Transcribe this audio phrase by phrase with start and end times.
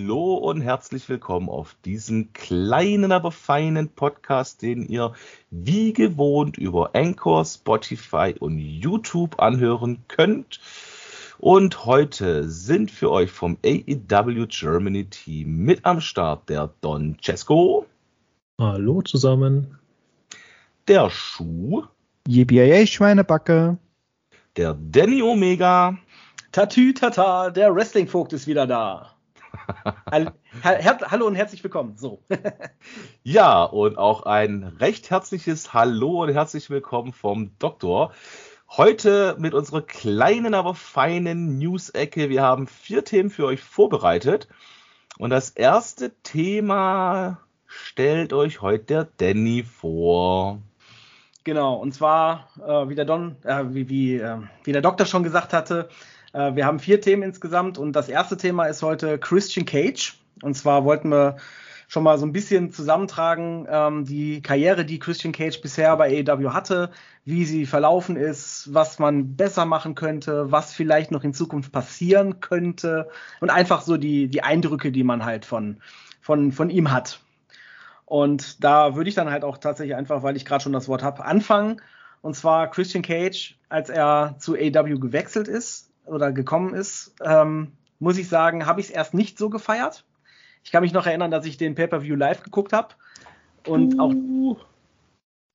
[0.00, 5.12] Hallo und herzlich willkommen auf diesem kleinen, aber feinen Podcast, den ihr
[5.50, 10.60] wie gewohnt über Anchor, Spotify und YouTube anhören könnt.
[11.38, 17.84] Und heute sind für euch vom AEW Germany Team mit am Start der Don Cesco.
[18.60, 19.78] Hallo zusammen.
[20.86, 21.82] Der Schuh.
[22.28, 23.78] JBA Schweinebacke.
[24.56, 25.98] Der Danny Omega.
[26.52, 29.17] Tatü Tata, der Wrestling-Vogt ist wieder da.
[30.10, 31.96] Hallo und herzlich willkommen.
[31.96, 32.22] So.
[33.22, 38.12] ja, und auch ein recht herzliches Hallo und herzlich willkommen vom Doktor.
[38.68, 42.28] Heute mit unserer kleinen, aber feinen News-Ecke.
[42.28, 44.48] Wir haben vier Themen für euch vorbereitet.
[45.18, 50.60] Und das erste Thema stellt euch heute der Danny vor.
[51.44, 55.22] Genau, und zwar, äh, wie, der Don, äh, wie, wie, äh, wie der Doktor schon
[55.22, 55.88] gesagt hatte,
[56.32, 60.18] äh, wir haben vier Themen insgesamt und das erste Thema ist heute Christian Cage.
[60.42, 61.36] Und zwar wollten wir
[61.88, 66.50] schon mal so ein bisschen zusammentragen, ähm, die Karriere, die Christian Cage bisher bei AEW
[66.50, 66.90] hatte,
[67.24, 72.40] wie sie verlaufen ist, was man besser machen könnte, was vielleicht noch in Zukunft passieren
[72.40, 73.08] könnte
[73.40, 75.80] und einfach so die, die Eindrücke, die man halt von,
[76.20, 77.20] von, von ihm hat.
[78.04, 81.02] Und da würde ich dann halt auch tatsächlich einfach, weil ich gerade schon das Wort
[81.02, 81.80] habe, anfangen.
[82.20, 88.18] Und zwar Christian Cage, als er zu AEW gewechselt ist oder gekommen ist, ähm, muss
[88.18, 90.04] ich sagen, habe ich es erst nicht so gefeiert.
[90.64, 92.94] Ich kann mich noch erinnern, dass ich den Pay-Per-View live geguckt habe.
[93.66, 94.00] Und uh.
[94.00, 94.66] auch.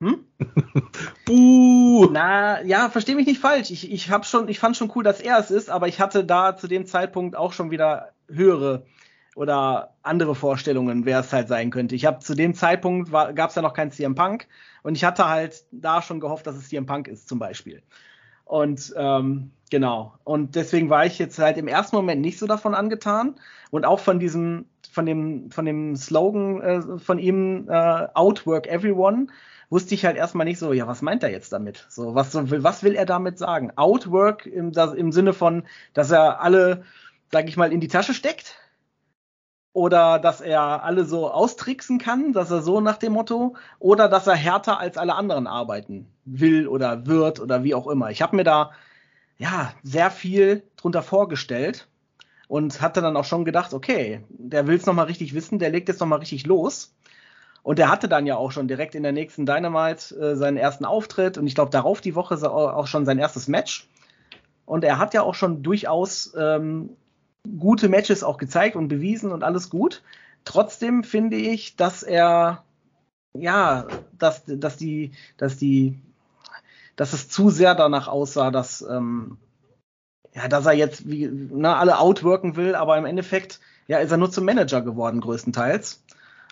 [0.02, 0.26] Hm?
[1.26, 2.10] Buh.
[2.12, 3.72] Na, ja, verstehe mich nicht falsch.
[3.72, 6.26] Ich, ich, hab schon, ich fand schon cool, dass er es ist, aber ich hatte
[6.26, 8.86] da zu dem Zeitpunkt auch schon wieder höhere
[9.36, 11.96] oder andere Vorstellungen, wer es halt sein könnte.
[11.96, 14.48] Ich habe zu dem Zeitpunkt gab es ja noch kein CM Punk
[14.84, 17.82] und ich hatte halt da schon gehofft, dass es CM Punk ist zum Beispiel.
[18.46, 20.14] Und ähm, genau.
[20.24, 23.36] Und deswegen war ich jetzt halt im ersten Moment nicht so davon angetan
[23.72, 29.28] und auch von diesem, von dem, von dem Slogan äh, von ihm äh, Outwork Everyone
[29.70, 31.88] wusste ich halt erstmal nicht so, ja, was meint er jetzt damit?
[31.90, 33.72] So, was, was will er damit sagen?
[33.76, 35.64] Outwork im, das, im Sinne von,
[35.94, 36.84] dass er alle,
[37.32, 38.56] sag ich mal, in die Tasche steckt?
[39.74, 44.28] Oder dass er alle so austricksen kann, dass er so nach dem Motto, oder dass
[44.28, 48.12] er härter als alle anderen arbeiten will oder wird oder wie auch immer.
[48.12, 48.72] Ich habe mir da
[49.38, 51.88] ja sehr viel drunter vorgestellt
[52.48, 55.88] und hatte dann auch schon gedacht, okay, der will es nochmal richtig wissen, der legt
[55.88, 56.94] jetzt nochmal richtig los.
[57.64, 60.86] Und der hatte dann ja auch schon direkt in der nächsten Dynamite äh, seinen ersten
[60.86, 63.90] Auftritt und ich glaube darauf die Woche auch schon sein erstes Match.
[64.66, 66.96] Und er hat ja auch schon durchaus ähm,
[67.60, 70.02] gute Matches auch gezeigt und bewiesen und alles gut.
[70.46, 72.64] Trotzdem finde ich, dass er
[73.34, 73.88] ja,
[74.18, 76.00] dass, dass die, dass die,
[76.96, 79.38] dass es zu sehr danach aussah, dass ähm,
[80.34, 84.18] ja, dass er jetzt wie, ne, alle outworken will, aber im Endeffekt ja, ist er
[84.18, 86.04] nur zum Manager geworden, größtenteils.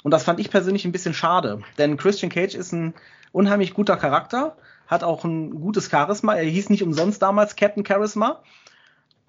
[0.03, 2.93] Und das fand ich persönlich ein bisschen schade, denn Christian Cage ist ein
[3.31, 6.35] unheimlich guter Charakter, hat auch ein gutes Charisma.
[6.35, 8.41] Er hieß nicht umsonst damals Captain Charisma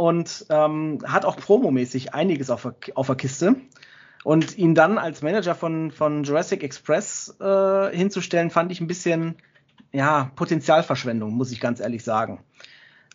[0.03, 3.55] und ähm, hat auch promomäßig einiges auf der, auf der Kiste.
[4.25, 9.37] Und ihn dann als Manager von, von Jurassic Express äh, hinzustellen, fand ich ein bisschen
[9.93, 12.41] ja, Potenzialverschwendung, muss ich ganz ehrlich sagen.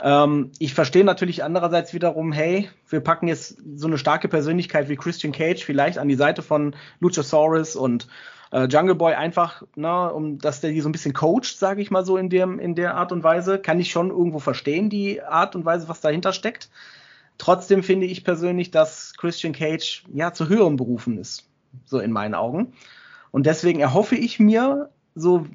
[0.01, 4.95] Ähm, ich verstehe natürlich andererseits wiederum, hey, wir packen jetzt so eine starke Persönlichkeit wie
[4.95, 8.07] Christian Cage vielleicht an die Seite von Luchasaurus und
[8.51, 11.91] äh, Jungle Boy einfach, ne, um dass der die so ein bisschen coacht, sage ich
[11.91, 15.21] mal so in dem in der Art und Weise, kann ich schon irgendwo verstehen die
[15.21, 16.69] Art und Weise, was dahinter steckt.
[17.37, 21.47] Trotzdem finde ich persönlich, dass Christian Cage ja zu höherem berufen ist,
[21.85, 22.73] so in meinen Augen.
[23.31, 25.45] Und deswegen erhoffe ich mir so,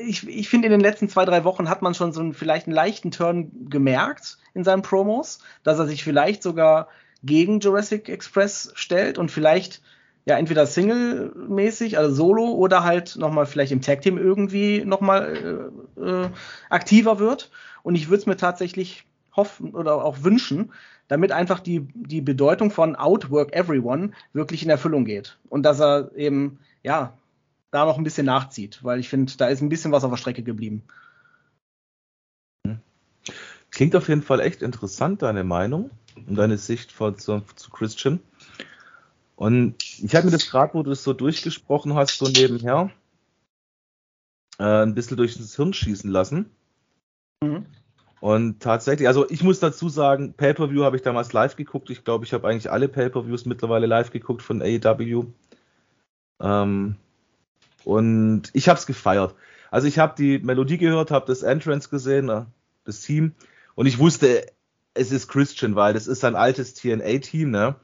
[0.00, 2.66] ich, ich finde, in den letzten zwei, drei Wochen hat man schon so einen, vielleicht
[2.66, 6.88] einen leichten Turn gemerkt in seinen Promos, dass er sich vielleicht sogar
[7.22, 9.82] gegen Jurassic Express stellt und vielleicht
[10.30, 16.30] ja entweder Single-mäßig, also Solo, oder halt nochmal vielleicht im Tag-Team irgendwie nochmal äh, äh,
[16.70, 17.50] aktiver wird.
[17.82, 19.04] Und ich würde es mir tatsächlich
[19.36, 20.72] hoffen oder auch wünschen,
[21.08, 25.38] damit einfach die, die Bedeutung von Outwork Everyone wirklich in Erfüllung geht.
[25.48, 27.14] Und dass er eben, ja,
[27.70, 30.16] da noch ein bisschen nachzieht, weil ich finde, da ist ein bisschen was auf der
[30.16, 30.82] Strecke geblieben.
[33.70, 35.90] Klingt auf jeden Fall echt interessant, deine Meinung
[36.26, 38.20] und deine Sicht von, zu, zu Christian.
[39.40, 42.90] Und ich habe mir das gerade, wo du es so durchgesprochen hast, so nebenher
[44.58, 46.50] äh, ein bisschen durch das Hirn schießen lassen.
[47.42, 47.64] Mhm.
[48.20, 51.88] Und tatsächlich, also ich muss dazu sagen, Pay-Per-View habe ich damals live geguckt.
[51.88, 55.24] Ich glaube, ich habe eigentlich alle Pay-Per-Views mittlerweile live geguckt von AEW.
[56.38, 56.96] Ähm,
[57.84, 59.34] und ich habe es gefeiert.
[59.70, 62.44] Also ich habe die Melodie gehört, habe das Entrance gesehen, äh,
[62.84, 63.32] das Team.
[63.74, 64.44] Und ich wusste,
[64.92, 67.76] es ist Christian, weil das ist ein altes TNA-Team, ne?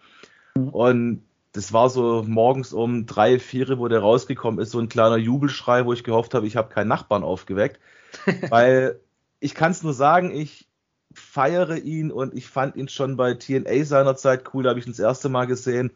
[0.55, 0.69] Mhm.
[0.69, 1.25] Und
[1.56, 5.87] das war so morgens um drei, vier, wo der rausgekommen ist, so ein kleiner Jubelschrei,
[5.87, 7.81] wo ich gehofft habe, ich habe keinen Nachbarn aufgeweckt.
[8.50, 9.00] Weil
[9.41, 10.69] ich kann es nur sagen, ich
[11.14, 14.93] feiere ihn und ich fand ihn schon bei TNA seinerzeit cool, da habe ich ihn
[14.93, 15.93] das erste Mal gesehen.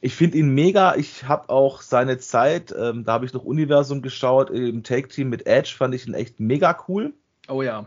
[0.00, 0.94] Ich finde ihn mega.
[0.94, 5.46] Ich habe auch seine Zeit, ähm, da habe ich noch Universum geschaut, im Take-Team mit
[5.46, 7.12] Edge fand ich ihn echt mega cool.
[7.48, 7.86] Oh ja.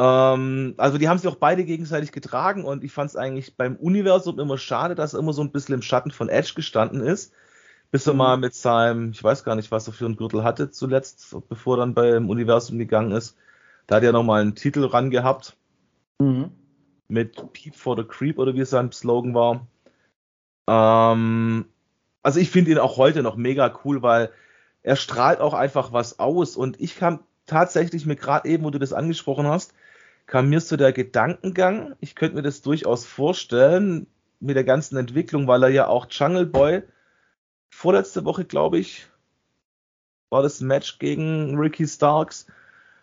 [0.00, 3.76] Ähm, also die haben sich auch beide gegenseitig getragen und ich fand es eigentlich beim
[3.76, 7.34] Universum immer schade, dass er immer so ein bisschen im Schatten von Edge gestanden ist.
[7.90, 8.18] Bis er mhm.
[8.18, 11.76] mal mit seinem, ich weiß gar nicht, was er für einen Gürtel hatte zuletzt, bevor
[11.76, 13.36] er dann beim Universum gegangen ist.
[13.86, 15.58] Da hat er nochmal einen Titel ran gehabt.
[16.18, 16.50] Mhm.
[17.08, 19.66] Mit Peep for the Creep oder wie sein Slogan war.
[20.66, 21.66] Ähm,
[22.22, 24.30] also ich finde ihn auch heute noch mega cool, weil
[24.82, 28.78] er strahlt auch einfach was aus und ich kann tatsächlich mir gerade eben, wo du
[28.78, 29.74] das angesprochen hast,
[30.30, 34.06] kam mir so der Gedankengang, ich könnte mir das durchaus vorstellen
[34.38, 36.84] mit der ganzen Entwicklung, weil er ja auch Jungle Boy
[37.68, 39.08] vorletzte Woche, glaube ich,
[40.28, 42.46] war das Match gegen Ricky Starks,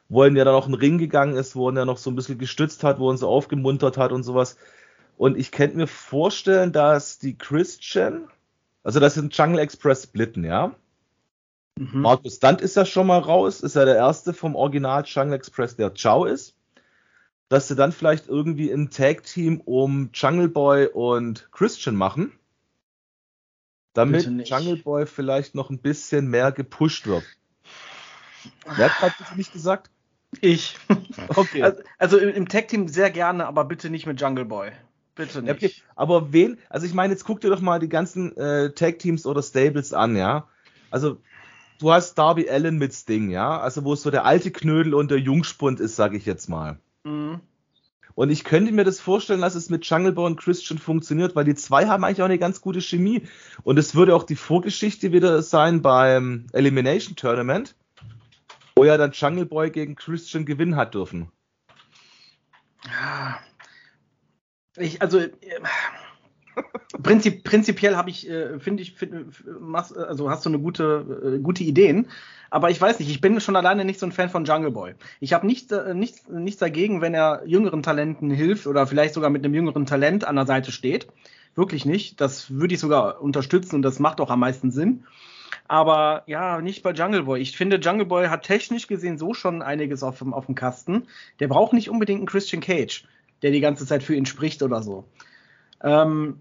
[0.07, 2.09] wo er ja dann auch in den Ring gegangen ist, wo er ja noch so
[2.09, 4.56] ein bisschen gestützt hat, wo er uns so aufgemuntert hat und sowas.
[5.18, 8.30] Und ich könnte mir vorstellen, dass die Christian,
[8.83, 10.75] also dass sie den Jungle Express splitten, ja.
[11.75, 12.03] Mhm.
[12.03, 15.75] Markus Dant ist ja schon mal raus, ist ja der erste vom Original Jungle Express,
[15.75, 16.56] der Ciao ist.
[17.49, 22.33] Dass sie dann vielleicht irgendwie ein Tag-Team um Jungle Boy und Christian machen.
[23.94, 27.23] Damit Jungle Boy vielleicht noch ein bisschen mehr gepusht wird.
[28.75, 29.89] Wer hat gerade nicht gesagt?
[30.41, 30.77] Ich.
[31.35, 31.63] Okay.
[31.63, 34.71] Also, also im Tag-Team sehr gerne, aber bitte nicht mit Jungle Boy.
[35.15, 35.51] Bitte nicht.
[35.51, 35.73] Okay.
[35.95, 39.41] Aber wen, also ich meine, jetzt guck dir doch mal die ganzen äh, Tag-Teams oder
[39.41, 40.47] Stables an, ja.
[40.91, 41.17] Also
[41.79, 45.11] du hast Darby Allen mit Sting, ja, also wo es so der alte Knödel und
[45.11, 46.77] der Jungspund ist, sage ich jetzt mal.
[47.07, 47.42] Mhm.
[48.15, 51.45] Und ich könnte mir das vorstellen, dass es mit Jungle Boy und Christian funktioniert, weil
[51.45, 53.27] die zwei haben eigentlich auch eine ganz gute Chemie.
[53.63, 57.75] Und es würde auch die Vorgeschichte wieder sein beim Elimination Tournament,
[58.75, 61.31] wo ja dann Jungle Boy gegen Christian gewinnen hat dürfen.
[64.77, 65.30] Ich, also, äh,
[67.04, 71.39] Prinzip, prinzipiell habe ich, äh, finde ich, find, machst, also hast du eine gute, äh,
[71.39, 72.07] gute Ideen.
[72.50, 74.94] Aber ich weiß nicht, ich bin schon alleine nicht so ein Fan von Jungle Boy.
[75.19, 79.30] Ich habe nichts, äh, nichts, nichts dagegen, wenn er jüngeren Talenten hilft oder vielleicht sogar
[79.30, 81.07] mit einem jüngeren Talent an der Seite steht.
[81.56, 82.21] Wirklich nicht.
[82.21, 85.04] Das würde ich sogar unterstützen und das macht auch am meisten Sinn.
[85.68, 87.42] Aber ja, nicht bei Jungle Boy.
[87.42, 91.07] Ich finde, Jungle Boy hat technisch gesehen so schon einiges auf, auf dem Kasten.
[91.39, 93.06] Der braucht nicht unbedingt einen Christian Cage,
[93.42, 95.06] der die ganze Zeit für ihn spricht oder so.
[95.83, 96.39] Ähm,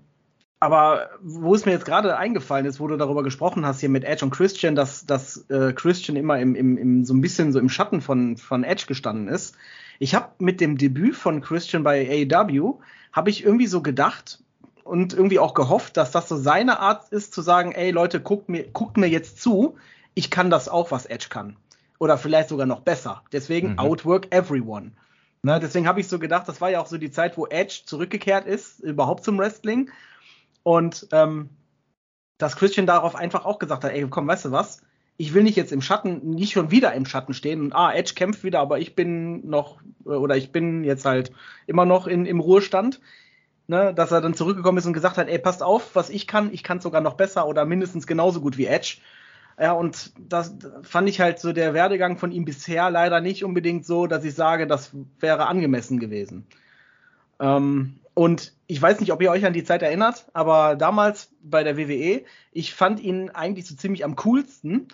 [0.58, 4.04] aber wo es mir jetzt gerade eingefallen ist, wo du darüber gesprochen hast hier mit
[4.04, 7.58] Edge und Christian, dass, dass äh, Christian immer im, im, im, so ein bisschen so
[7.58, 9.54] im Schatten von, von Edge gestanden ist.
[9.98, 12.78] Ich habe mit dem Debüt von Christian bei AEW,
[13.12, 14.42] habe ich irgendwie so gedacht
[14.84, 18.48] und irgendwie auch gehofft, dass das so seine Art ist zu sagen, ey Leute, guckt
[18.48, 19.76] mir, guckt mir jetzt zu,
[20.14, 21.56] ich kann das auch, was Edge kann.
[21.98, 23.22] Oder vielleicht sogar noch besser.
[23.32, 23.78] Deswegen mhm.
[23.78, 24.92] outwork everyone.
[25.42, 27.82] Ne, deswegen habe ich so gedacht, das war ja auch so die Zeit, wo Edge
[27.84, 29.90] zurückgekehrt ist, überhaupt zum Wrestling.
[30.66, 31.50] Und ähm,
[32.38, 34.82] dass Christian darauf einfach auch gesagt hat, ey, komm, weißt du was?
[35.16, 38.14] Ich will nicht jetzt im Schatten, nicht schon wieder im Schatten stehen und ah, Edge
[38.16, 41.30] kämpft wieder, aber ich bin noch, äh, oder ich bin jetzt halt
[41.68, 43.00] immer noch in, im Ruhestand.
[43.68, 46.52] Ne, dass er dann zurückgekommen ist und gesagt hat, ey, passt auf, was ich kann,
[46.52, 48.98] ich kann sogar noch besser oder mindestens genauso gut wie Edge.
[49.60, 53.86] Ja, und das fand ich halt so der Werdegang von ihm bisher leider nicht unbedingt
[53.86, 56.46] so, dass ich sage, das wäre angemessen gewesen.
[57.40, 61.62] Ähm, und ich weiß nicht, ob ihr euch an die Zeit erinnert, aber damals bei
[61.62, 64.88] der WWE, ich fand ihn eigentlich so ziemlich am coolsten,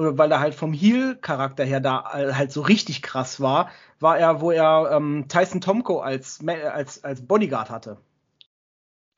[0.00, 3.68] äh, weil er halt vom Heel-Charakter her da äh, halt so richtig krass war,
[4.00, 7.98] war er, wo er ähm, Tyson Tomko als, als, als Bodyguard hatte.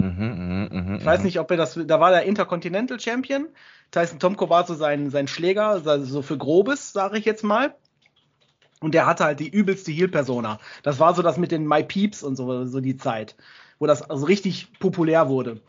[0.02, 1.26] Mhm, mh, mh, ich weiß mhm.
[1.26, 3.46] nicht, ob er das, da war der Intercontinental Champion.
[3.92, 7.76] Tyson Tomko war so sein, sein Schläger, so für Grobes, sage ich jetzt mal.
[8.80, 10.58] Und der hatte halt die übelste Heal-Persona.
[10.82, 13.36] Das war so das mit den My Peeps und so, so die Zeit,
[13.78, 15.60] wo das also richtig populär wurde.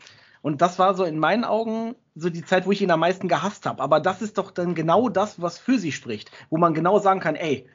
[0.42, 3.28] Und das war so in meinen Augen so die Zeit, wo ich ihn am meisten
[3.28, 3.82] gehasst habe.
[3.82, 6.30] Aber das ist doch dann genau das, was für sie spricht.
[6.48, 7.68] Wo man genau sagen kann, ey,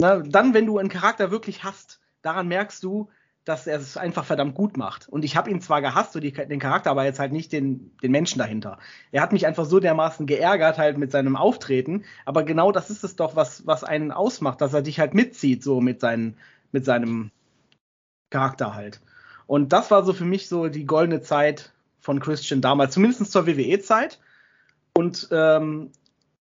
[0.00, 3.08] na, dann, wenn du einen Charakter wirklich hast, daran merkst du,
[3.44, 5.08] dass er es einfach verdammt gut macht.
[5.08, 7.90] Und ich habe ihn zwar gehasst, so die, den Charakter, aber jetzt halt nicht den,
[8.02, 8.78] den Menschen dahinter.
[9.10, 13.02] Er hat mich einfach so dermaßen geärgert halt mit seinem Auftreten, aber genau das ist
[13.02, 16.36] es doch, was, was einen ausmacht, dass er dich halt mitzieht, so mit, seinen,
[16.70, 17.32] mit seinem
[18.30, 19.00] Charakter halt.
[19.46, 23.46] Und das war so für mich so die goldene Zeit von Christian damals, zumindest zur
[23.46, 24.20] WWE-Zeit.
[24.94, 25.90] Und ähm,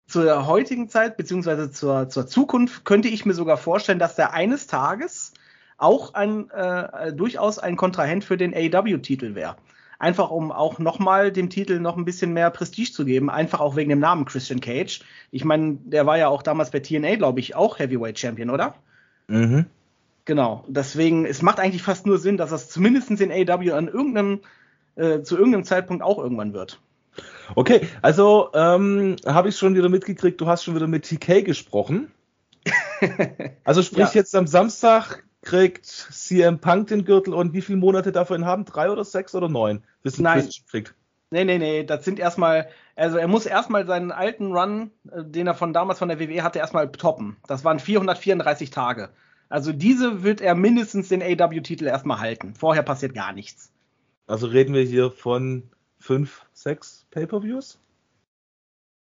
[0.07, 4.67] zur heutigen Zeit, beziehungsweise zur, zur Zukunft, könnte ich mir sogar vorstellen, dass er eines
[4.67, 5.33] Tages
[5.79, 9.57] auch ein äh, durchaus ein Kontrahent für den AEW-Titel wäre.
[9.99, 13.77] einfach um auch nochmal dem Titel noch ein bisschen mehr Prestige zu geben, einfach auch
[13.77, 15.01] wegen dem Namen Christian Cage.
[15.31, 18.75] Ich meine, der war ja auch damals bei TNA, glaube ich, auch Heavyweight Champion, oder?
[19.29, 19.67] Mhm.
[20.25, 20.65] Genau.
[20.69, 24.41] Deswegen, es macht eigentlich fast nur Sinn, dass das zumindest in AW an irgendeinem,
[24.97, 26.81] äh, zu irgendeinem Zeitpunkt auch irgendwann wird.
[27.55, 32.13] Okay, also ähm, habe ich schon wieder mitgekriegt, du hast schon wieder mit TK gesprochen.
[33.65, 34.15] also sprich ja.
[34.15, 38.67] jetzt am Samstag kriegt CM Punk den Gürtel und wie viele Monate davon haben?
[38.67, 39.83] Drei oder sechs oder neun?
[40.03, 40.43] Bis Nein.
[40.43, 40.95] Christian kriegt.
[41.31, 45.47] Nee, nee, nee, das sind erstmal, also er muss erstmal seinen alten Run, äh, den
[45.47, 47.39] er von damals von der WWE hatte, erstmal toppen.
[47.47, 49.09] Das waren 434 Tage.
[49.49, 52.55] Also diese wird er mindestens den AW-Titel erstmal halten.
[52.55, 53.73] Vorher passiert gar nichts.
[54.27, 55.63] Also reden wir hier von
[55.99, 57.79] fünf, sechs Pay-per-Views?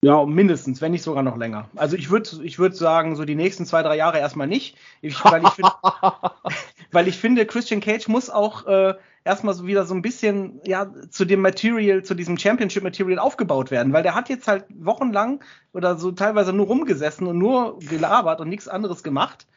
[0.03, 1.69] Ja, mindestens, wenn nicht sogar noch länger.
[1.75, 4.77] Also ich würde ich würd sagen, so die nächsten zwei, drei Jahre erstmal nicht.
[5.01, 5.69] Ich, weil, ich find,
[6.91, 8.93] weil ich finde, Christian Cage muss auch äh,
[9.25, 13.71] erstmal so wieder so ein bisschen ja zu dem Material, zu diesem Championship Material aufgebaut
[13.71, 18.39] werden, weil der hat jetzt halt wochenlang oder so teilweise nur rumgesessen und nur gelabert
[18.39, 19.47] und nichts anderes gemacht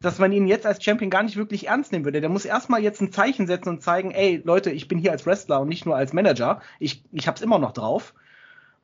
[0.00, 2.20] dass man ihn jetzt als Champion gar nicht wirklich ernst nehmen würde.
[2.20, 5.24] Der muss erstmal jetzt ein Zeichen setzen und zeigen, ey, Leute, ich bin hier als
[5.24, 6.60] Wrestler und nicht nur als Manager.
[6.78, 8.12] Ich, ich hab's immer noch drauf.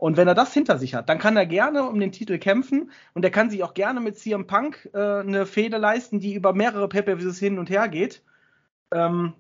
[0.00, 2.90] Und wenn er das hinter sich hat, dann kann er gerne um den Titel kämpfen
[3.12, 6.54] und er kann sich auch gerne mit CM Punk äh, eine Fehde leisten, die über
[6.54, 8.23] mehrere Pay-Per-Views hin und her geht.
[8.95, 9.35] Ähm,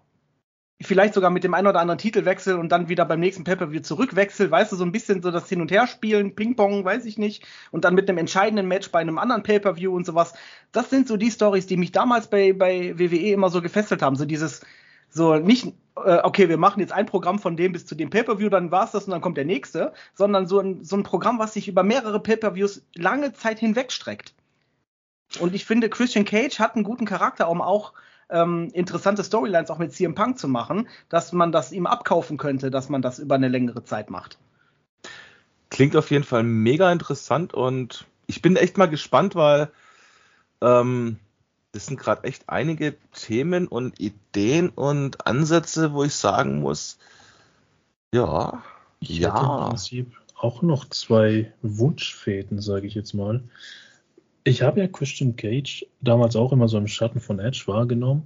[0.82, 4.50] vielleicht sogar mit dem einen oder anderen Titelwechsel und dann wieder beim nächsten Pay-Per-View zurückwechsel,
[4.50, 7.86] weißt du, so ein bisschen so das Hin- und Herspielen, Ping-Pong, weiß ich nicht, und
[7.86, 10.34] dann mit einem entscheidenden Match bei einem anderen Pay-Per-View und sowas.
[10.72, 14.16] Das sind so die Stories, die mich damals bei, bei WWE immer so gefesselt haben,
[14.16, 14.60] so dieses,
[15.10, 18.48] so nicht, äh, okay, wir machen jetzt ein Programm von dem bis zu dem Pay-Per-View,
[18.48, 21.54] dann war's das und dann kommt der nächste, sondern so ein, so ein Programm, was
[21.54, 24.34] sich über mehrere Pay-Per-Views lange Zeit hinweg streckt.
[25.38, 27.92] Und ich finde, Christian Cage hat einen guten Charakter, um auch
[28.30, 32.70] ähm, interessante Storylines auch mit CM Punk zu machen, dass man das ihm abkaufen könnte,
[32.70, 34.38] dass man das über eine längere Zeit macht.
[35.68, 39.70] Klingt auf jeden Fall mega interessant und ich bin echt mal gespannt, weil
[40.60, 41.18] ähm,
[41.72, 46.98] das sind gerade echt einige Themen und Ideen und Ansätze, wo ich sagen muss,
[48.12, 48.62] ja,
[48.98, 49.34] ich ja.
[49.34, 53.42] Hätte im Prinzip auch noch zwei Wunschfäden, sage ich jetzt mal.
[54.42, 58.22] Ich habe ja Christian Cage damals auch immer so im Schatten von Edge wahrgenommen.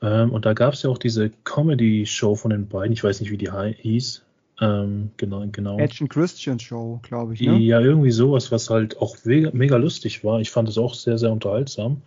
[0.00, 2.92] Ähm, und da gab es ja auch diese Comedy-Show von den beiden.
[2.92, 4.22] Ich weiß nicht, wie die hieß.
[4.60, 5.78] Ähm, genau, genau.
[5.78, 7.40] Edge and Christian Show, glaube ich.
[7.40, 7.58] Ne?
[7.58, 10.40] Ja, irgendwie sowas, was halt auch mega, mega lustig war.
[10.40, 12.02] Ich fand es auch sehr, sehr unterhaltsam.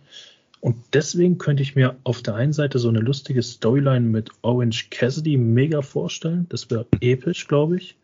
[0.66, 4.90] Und deswegen könnte ich mir auf der einen Seite so eine lustige Storyline mit Orange
[4.90, 6.46] Cassidy mega vorstellen.
[6.48, 7.94] Das wäre episch, glaube ich.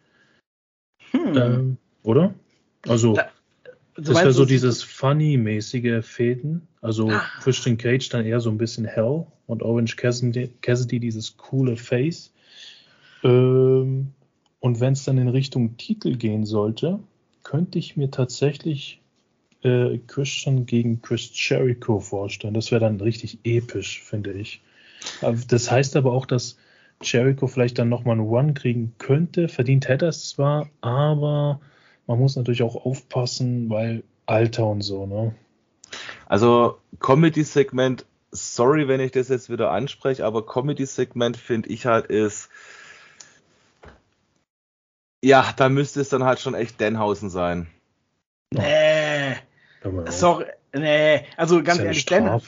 [1.11, 1.37] Hm.
[1.37, 2.33] Ähm, oder?
[2.87, 3.15] Also.
[3.15, 3.27] Da,
[3.97, 6.69] das wäre so dieses funny-mäßige Fäden.
[6.81, 7.25] Also ah.
[7.41, 12.33] Christian Cage dann eher so ein bisschen hell und Orange Cassidy, Cassidy dieses coole Face.
[13.25, 14.13] Ähm,
[14.61, 17.01] und wenn es dann in Richtung Titel gehen sollte,
[17.43, 19.02] könnte ich mir tatsächlich
[19.63, 22.55] äh, Christian gegen Chris Jericho vorstellen.
[22.55, 24.63] Das wäre dann richtig episch, finde ich.
[25.49, 26.57] Das heißt aber auch, dass
[27.03, 29.49] Jericho vielleicht dann nochmal einen One kriegen könnte.
[29.49, 31.61] Verdient hätte er es zwar, aber
[32.07, 35.35] man muss natürlich auch aufpassen, weil Alter und so, ne?
[36.27, 42.49] Also Comedy-Segment, sorry, wenn ich das jetzt wieder anspreche, aber Comedy-Segment finde ich halt ist,
[45.23, 47.69] ja, da müsste es dann halt schon echt Denhausen sein.
[48.51, 48.82] Nee.
[50.11, 51.25] Sorry, nee.
[51.37, 52.41] Also ganz ehrlich, Den,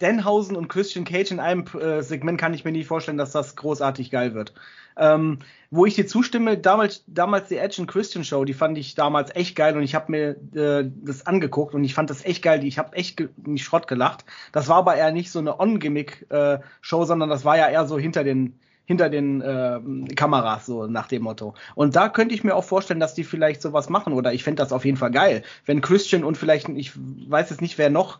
[0.00, 3.56] Denhausen und Christian Cage in einem äh, Segment kann ich mir nicht vorstellen, dass das
[3.56, 4.52] großartig geil wird.
[4.96, 5.38] Ähm,
[5.70, 9.34] wo ich dir zustimme, damals, damals die Edge and Christian Show, die fand ich damals
[9.34, 12.64] echt geil und ich habe mir äh, das angeguckt und ich fand das echt geil.
[12.64, 14.24] Ich habe echt nicht Schrott gelacht.
[14.52, 17.98] Das war aber eher nicht so eine On-Gimmick-Show, äh, sondern das war ja eher so
[17.98, 19.80] hinter den hinter den äh,
[20.14, 21.54] Kameras, so nach dem Motto.
[21.74, 24.62] Und da könnte ich mir auch vorstellen, dass die vielleicht sowas machen oder ich fände
[24.62, 25.42] das auf jeden Fall geil.
[25.64, 28.18] Wenn Christian und vielleicht, ich weiß jetzt nicht, wer noch,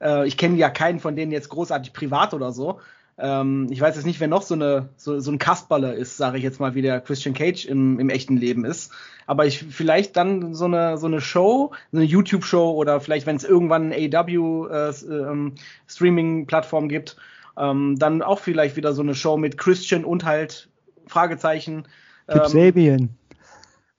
[0.00, 2.80] äh, ich kenne ja keinen von denen jetzt großartig privat oder so,
[3.16, 6.38] ähm, ich weiß jetzt nicht, wer noch so, eine, so, so ein Kasperle ist, sage
[6.38, 8.92] ich jetzt mal, wie der Christian Cage im, im echten Leben ist.
[9.26, 13.44] Aber ich vielleicht dann so eine, so eine Show, eine YouTube-Show oder vielleicht, wenn es
[13.44, 17.16] irgendwann eine AW-Streaming-Plattform äh, ähm, gibt,
[17.56, 20.68] ähm, dann auch vielleicht wieder so eine Show mit Christian und halt
[21.06, 21.84] Fragezeichen.
[22.28, 23.08] Typ ähm, Sabian.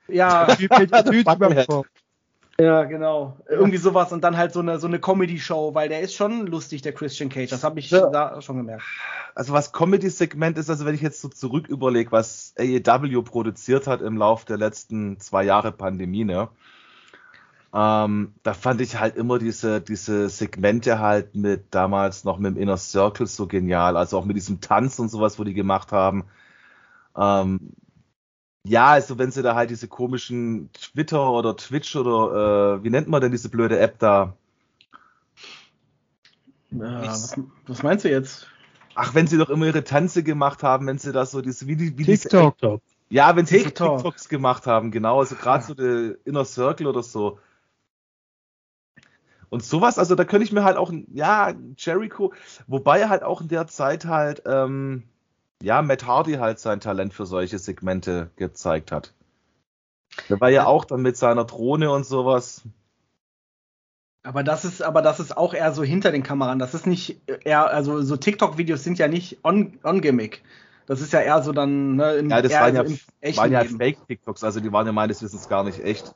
[0.07, 1.85] Ja, typ, typ, typ
[2.57, 3.37] ja, genau.
[3.49, 6.81] Irgendwie sowas und dann halt so eine, so eine Comedy-Show, weil der ist schon lustig,
[6.81, 7.49] der Christian Cage.
[7.49, 8.07] Das habe ich ja.
[8.09, 8.83] da schon gemerkt.
[9.33, 14.01] Also was Comedy-Segment ist, also wenn ich jetzt so zurück überlege, was AEW produziert hat
[14.01, 16.47] im Lauf der letzten zwei Jahre Pandemie, ne?
[17.77, 22.61] Ähm, da fand ich halt immer diese, diese Segmente halt mit damals noch mit dem
[22.61, 23.97] Inner Circle so genial.
[23.97, 26.23] Also auch mit diesem Tanz und sowas, wo die gemacht haben.
[27.17, 27.73] Ähm,
[28.63, 33.09] ja, also wenn sie da halt diese komischen Twitter oder Twitch oder äh, wie nennt
[33.09, 34.37] man denn diese blöde App da?
[36.71, 37.35] Ja, was,
[37.67, 38.47] was, meinst du jetzt?
[38.95, 41.75] Ach, wenn sie doch immer ihre Tanze gemacht haben, wenn sie da so diese wie,
[41.75, 42.57] die, wie TikTok.
[42.57, 42.79] Diese,
[43.09, 43.87] ja, wenn sie TikTok.
[43.87, 47.37] so TikToks gemacht haben, genau, also gerade so der Inner Circle oder so.
[49.49, 52.33] Und sowas, also da könnte ich mir halt auch, ja, Jericho,
[52.67, 55.03] wobei er halt auch in der Zeit halt, ähm,
[55.61, 59.13] ja, Matt Hardy halt sein Talent für solche Segmente gezeigt hat.
[60.29, 62.63] Der war ja auch dann mit seiner Drohne und sowas.
[64.23, 66.57] Aber das ist, aber das ist auch eher so hinter den Kameran.
[66.57, 70.41] Das ist nicht eher, also so TikTok-Videos sind ja nicht on-gimmick.
[70.43, 70.49] On
[70.87, 72.83] das ist ja eher so dann, ne, im, Ja, das waren ja,
[73.37, 76.13] waren ja Fake-TikToks, also die waren ja meines Wissens gar nicht echt.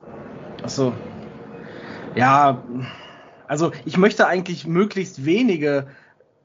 [0.63, 0.93] Ach so.
[2.15, 2.61] Ja,
[3.49, 5.87] also ich möchte eigentlich möglichst wenige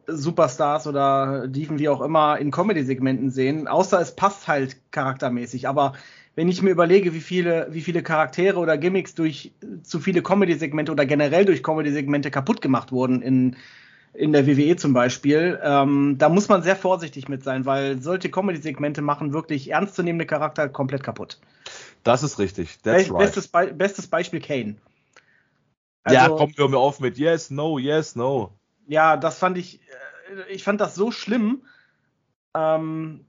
[0.06, 5.68] Superstars oder Diven, wie auch immer, in Comedy-Segmenten sehen, außer es passt halt charaktermäßig.
[5.68, 5.92] Aber
[6.34, 10.92] wenn ich mir überlege, wie viele, wie viele Charaktere oder Gimmicks durch zu viele Comedy-Segmente
[10.92, 13.56] oder generell durch Comedy-Segmente kaputt gemacht wurden in,
[14.14, 18.30] in der WWE zum Beispiel, ähm, da muss man sehr vorsichtig mit sein, weil solche
[18.30, 21.38] Comedy-Segmente machen wirklich ernstzunehmende Charakter komplett kaputt.
[22.02, 22.78] Das ist richtig.
[22.82, 23.26] That's Be right.
[23.26, 24.76] bestes, Be bestes Beispiel Kane.
[26.04, 28.52] Also, ja, komm, hör mir auf mit Yes, No, Yes, No.
[28.86, 31.62] Ja, das fand ich, äh, ich fand das so schlimm.
[32.54, 33.24] Ähm,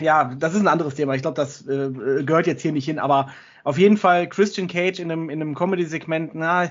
[0.00, 1.14] ja, das ist ein anderes Thema.
[1.14, 1.90] Ich glaube, das äh,
[2.24, 3.30] gehört jetzt hier nicht hin, aber
[3.64, 6.70] auf jeden Fall Christian Cage in einem, in einem Comedy-Segment, na,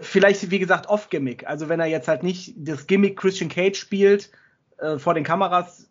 [0.00, 1.46] vielleicht, wie gesagt, off-Gimmick.
[1.46, 4.30] Also wenn er jetzt halt nicht das Gimmick Christian Cage spielt
[4.78, 5.90] äh, vor den Kameras,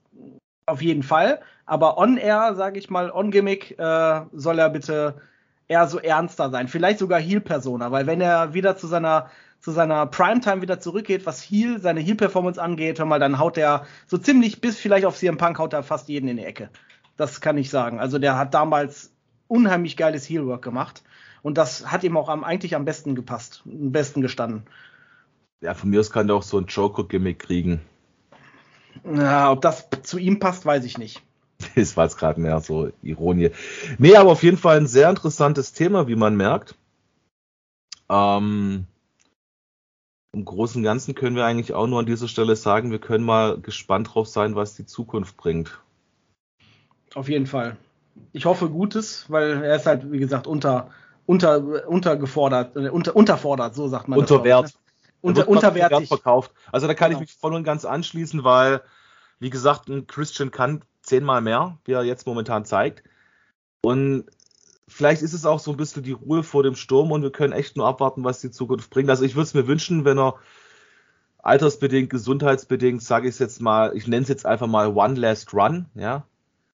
[0.65, 1.41] auf jeden Fall.
[1.65, 5.21] Aber on-air, sage ich mal, on-Gimmick, äh, soll er bitte
[5.67, 6.67] eher so ernster sein.
[6.67, 9.29] Vielleicht sogar Heel-Persona, weil wenn er wieder zu seiner
[9.63, 13.85] zu seiner Primetime wieder zurückgeht, was Heel, seine Heel-Performance angeht, hör mal, dann haut er
[14.07, 16.69] so ziemlich bis vielleicht auf CM Punk haut er fast jeden in die Ecke.
[17.15, 17.97] Das kann ich sagen.
[17.97, 19.13] Also der hat damals
[19.47, 21.01] unheimlich geiles Heel-Work gemacht
[21.43, 24.63] und das hat ihm auch am, eigentlich am besten gepasst, am besten gestanden.
[25.61, 27.79] Ja, von mir aus kann er auch so ein Joker-Gimmick kriegen.
[29.05, 31.21] Ja, ob das zu ihm passt, weiß ich nicht.
[31.75, 33.51] Das war jetzt gerade mehr so Ironie.
[33.97, 36.75] Nee, aber auf jeden Fall ein sehr interessantes Thema, wie man merkt.
[38.09, 38.85] Ähm,
[40.33, 43.23] Im Großen und Ganzen können wir eigentlich auch nur an dieser Stelle sagen, wir können
[43.23, 45.79] mal gespannt drauf sein, was die Zukunft bringt.
[47.15, 47.77] Auf jeden Fall.
[48.31, 50.89] Ich hoffe Gutes, weil er ist halt, wie gesagt, unter,
[51.25, 54.19] unter, untergefordert, äh, unter, unterfordert, so sagt man.
[54.19, 54.65] Unterwert.
[54.65, 54.79] Das, ne?
[55.21, 56.09] Unter, unterwertig.
[56.09, 56.51] verkauft.
[56.71, 57.21] Also da kann genau.
[57.21, 58.81] ich mich voll und ganz anschließen, weil,
[59.39, 63.03] wie gesagt, ein Christian kann zehnmal mehr, wie er jetzt momentan zeigt.
[63.81, 64.25] Und
[64.87, 67.53] vielleicht ist es auch so ein bisschen die Ruhe vor dem Sturm und wir können
[67.53, 69.09] echt nur abwarten, was die Zukunft bringt.
[69.09, 70.35] Also ich würde es mir wünschen, wenn er
[71.39, 75.53] altersbedingt, gesundheitsbedingt, sage ich es jetzt mal, ich nenne es jetzt einfach mal One Last
[75.53, 76.25] Run, ja.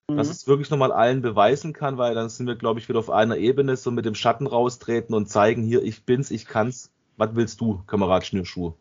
[0.07, 0.17] Mhm.
[0.17, 3.09] Dass es wirklich nochmal allen beweisen kann, weil dann sind wir, glaube ich, wieder auf
[3.09, 6.91] einer Ebene, so mit dem Schatten raustreten und zeigen, hier, ich bin's, ich kann's.
[7.17, 8.73] Was willst du, Kamerad Schnürschuh?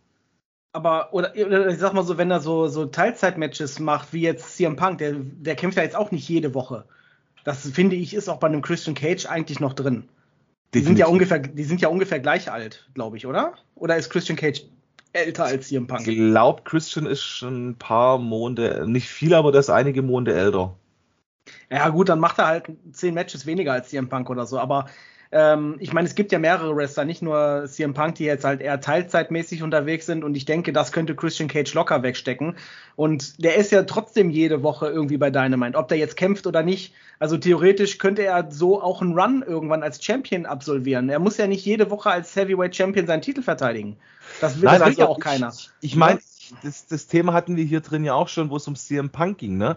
[0.78, 4.56] Aber, oder, oder, ich sag mal so, wenn er so, so Teilzeitmatches macht, wie jetzt
[4.56, 6.84] CM Punk, der, der kämpft ja jetzt auch nicht jede Woche.
[7.42, 10.08] Das finde ich, ist auch bei einem Christian Cage eigentlich noch drin.
[10.74, 13.54] Die sind ja ungefähr, die sind ja ungefähr gleich alt, glaube ich, oder?
[13.74, 14.62] Oder ist Christian Cage
[15.12, 16.06] älter als CM Punk?
[16.06, 20.34] Ich glaube, Christian ist schon ein paar Monde, nicht viel, aber der ist einige Monde
[20.34, 20.76] älter.
[21.70, 24.86] Ja, gut, dann macht er halt zehn Matches weniger als CM Punk oder so, aber
[25.30, 28.62] ähm, ich meine, es gibt ja mehrere Wrestler, nicht nur CM Punk, die jetzt halt
[28.62, 32.56] eher teilzeitmäßig unterwegs sind und ich denke, das könnte Christian Cage locker wegstecken.
[32.96, 36.62] Und der ist ja trotzdem jede Woche irgendwie bei Dynamite, ob der jetzt kämpft oder
[36.62, 36.94] nicht.
[37.18, 41.10] Also theoretisch könnte er so auch einen Run irgendwann als Champion absolvieren.
[41.10, 43.98] Er muss ja nicht jede Woche als Heavyweight Champion seinen Titel verteidigen.
[44.40, 45.48] Das will, Nein, das will also ja auch keiner.
[45.48, 46.20] Ich, ich meine,
[46.62, 49.38] das, das Thema hatten wir hier drin ja auch schon, wo es um CM Punk
[49.38, 49.76] ging, ne?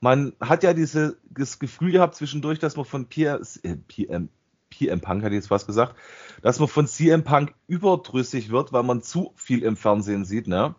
[0.00, 1.16] Man hat ja dieses
[1.58, 4.28] Gefühl gehabt zwischendurch, dass man von Pierre, äh, PM,
[4.76, 5.94] PM Punk hat jetzt was gesagt,
[6.42, 10.74] dass man von CM Punk überdrüssig wird, weil man zu viel im Fernsehen sieht, ne?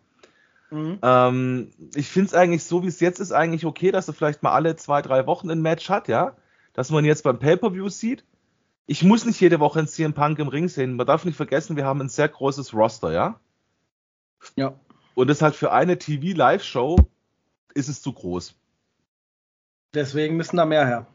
[0.70, 1.00] Mhm.
[1.02, 4.44] Ähm, ich finde es eigentlich so, wie es jetzt ist, eigentlich okay, dass er vielleicht
[4.44, 6.36] mal alle zwei, drei Wochen ein Match hat, ja?
[6.74, 8.26] Dass man jetzt beim Pay-Per-View sieht.
[8.86, 10.96] Ich muss nicht jede Woche einen CM Punk im Ring sehen.
[10.96, 13.40] Man darf nicht vergessen, wir haben ein sehr großes Roster, ja?
[14.56, 14.74] Ja.
[15.16, 16.98] Und das halt für eine TV-Live-Show
[17.74, 18.56] ist es zu groß.
[19.94, 21.08] Deswegen müssen da mehr her.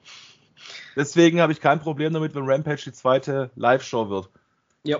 [0.96, 4.30] Deswegen habe ich kein Problem damit, wenn Rampage die zweite Live-Show wird.
[4.84, 4.98] Ja.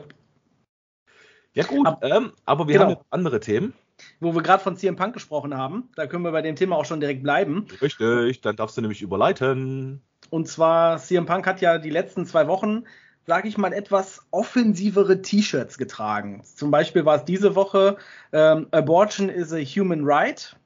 [1.55, 2.91] Ja, gut, Ab, ähm, aber wir genau.
[2.91, 3.75] haben andere Themen.
[4.21, 6.85] Wo wir gerade von CM Punk gesprochen haben, da können wir bei dem Thema auch
[6.85, 7.67] schon direkt bleiben.
[7.81, 10.03] Richtig, dann darfst du nämlich überleiten.
[10.31, 12.85] Und zwar, CM Punk hat ja die letzten zwei Wochen,
[13.27, 16.43] sage ich mal, etwas offensivere T-Shirts getragen.
[16.45, 17.99] Zum Beispiel war es diese Woche
[18.33, 20.57] ähm, Abortion is a Human Right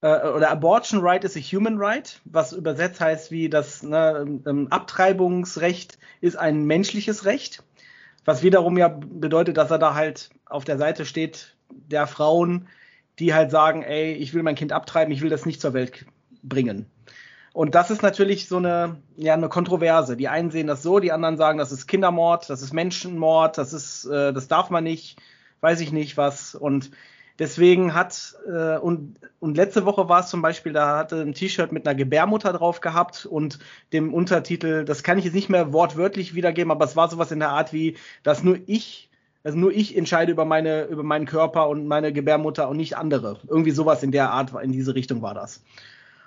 [0.00, 4.68] äh, oder Abortion Right is a Human Right, was übersetzt heißt wie das ne, ähm,
[4.70, 7.62] Abtreibungsrecht ist ein menschliches Recht,
[8.24, 12.68] was wiederum ja bedeutet, dass er da halt auf der Seite steht der Frauen,
[13.18, 16.04] die halt sagen, ey, ich will mein Kind abtreiben, ich will das nicht zur Welt
[16.42, 16.86] bringen.
[17.52, 20.16] Und das ist natürlich so eine, ja, eine Kontroverse.
[20.18, 23.72] Die einen sehen das so, die anderen sagen, das ist Kindermord, das ist Menschenmord, das
[23.72, 25.18] ist, äh, das darf man nicht,
[25.62, 26.54] weiß ich nicht was.
[26.54, 26.90] Und
[27.38, 31.70] Deswegen hat, äh, und, und letzte Woche war es zum Beispiel, da hatte ein T-Shirt
[31.70, 33.58] mit einer Gebärmutter drauf gehabt und
[33.92, 37.40] dem Untertitel, das kann ich jetzt nicht mehr wortwörtlich wiedergeben, aber es war sowas in
[37.40, 39.10] der Art wie, dass nur ich,
[39.44, 43.38] also nur ich entscheide über meine, über meinen Körper und meine Gebärmutter und nicht andere.
[43.46, 45.62] Irgendwie sowas in der Art, in diese Richtung war das.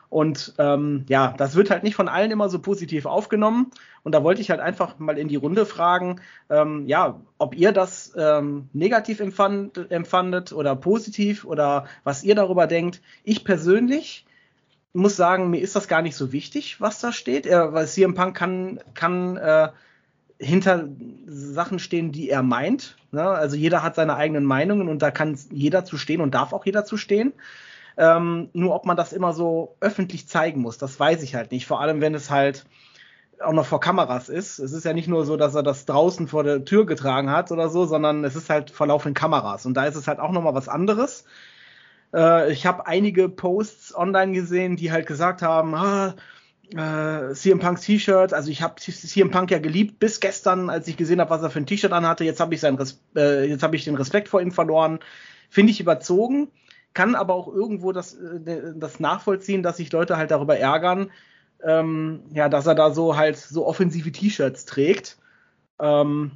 [0.10, 3.72] Und ähm, ja, das wird halt nicht von allen immer so positiv aufgenommen.
[4.04, 6.20] Und da wollte ich halt einfach mal in die Runde fragen,
[6.50, 12.66] ähm, ja, ob ihr das ähm, negativ empfand, empfandet oder positiv oder was ihr darüber
[12.66, 13.02] denkt.
[13.24, 14.26] Ich persönlich
[14.94, 17.46] muss sagen, mir ist das gar nicht so wichtig, was da steht.
[17.46, 19.70] Er, weil CM Punk kann, kann äh,
[20.40, 20.88] hinter
[21.28, 22.98] Sachen stehen, die er meint.
[23.12, 23.24] Ne?
[23.24, 26.66] Also jeder hat seine eigenen Meinungen und da kann jeder zu stehen und darf auch
[26.66, 27.34] jeder zu stehen.
[28.00, 31.68] Ähm, nur ob man das immer so öffentlich zeigen muss, das weiß ich halt nicht.
[31.68, 32.64] Vor allem, wenn es halt
[33.42, 34.58] auch noch vor Kameras ist.
[34.60, 37.52] Es ist ja nicht nur so, dass er das draußen vor der Tür getragen hat
[37.52, 39.66] oder so, sondern es ist halt vor laufenden Kameras.
[39.66, 41.26] Und da ist es halt auch nochmal was anderes.
[42.14, 46.16] Äh, ich habe einige Posts online gesehen, die halt gesagt haben, ah,
[46.72, 50.96] äh, CM Punks T-Shirt, also ich habe CM Punk ja geliebt bis gestern, als ich
[50.96, 52.24] gesehen habe, was er für ein T-Shirt anhatte.
[52.24, 55.00] Jetzt habe ich äh, jetzt habe ich den Respekt vor ihm verloren.
[55.50, 56.50] Finde ich überzogen
[56.94, 61.12] kann aber auch irgendwo das, äh, das nachvollziehen, dass sich Leute halt darüber ärgern,
[61.64, 65.18] ähm, ja, dass er da so halt so offensive T-Shirts trägt.
[65.80, 66.32] Ähm,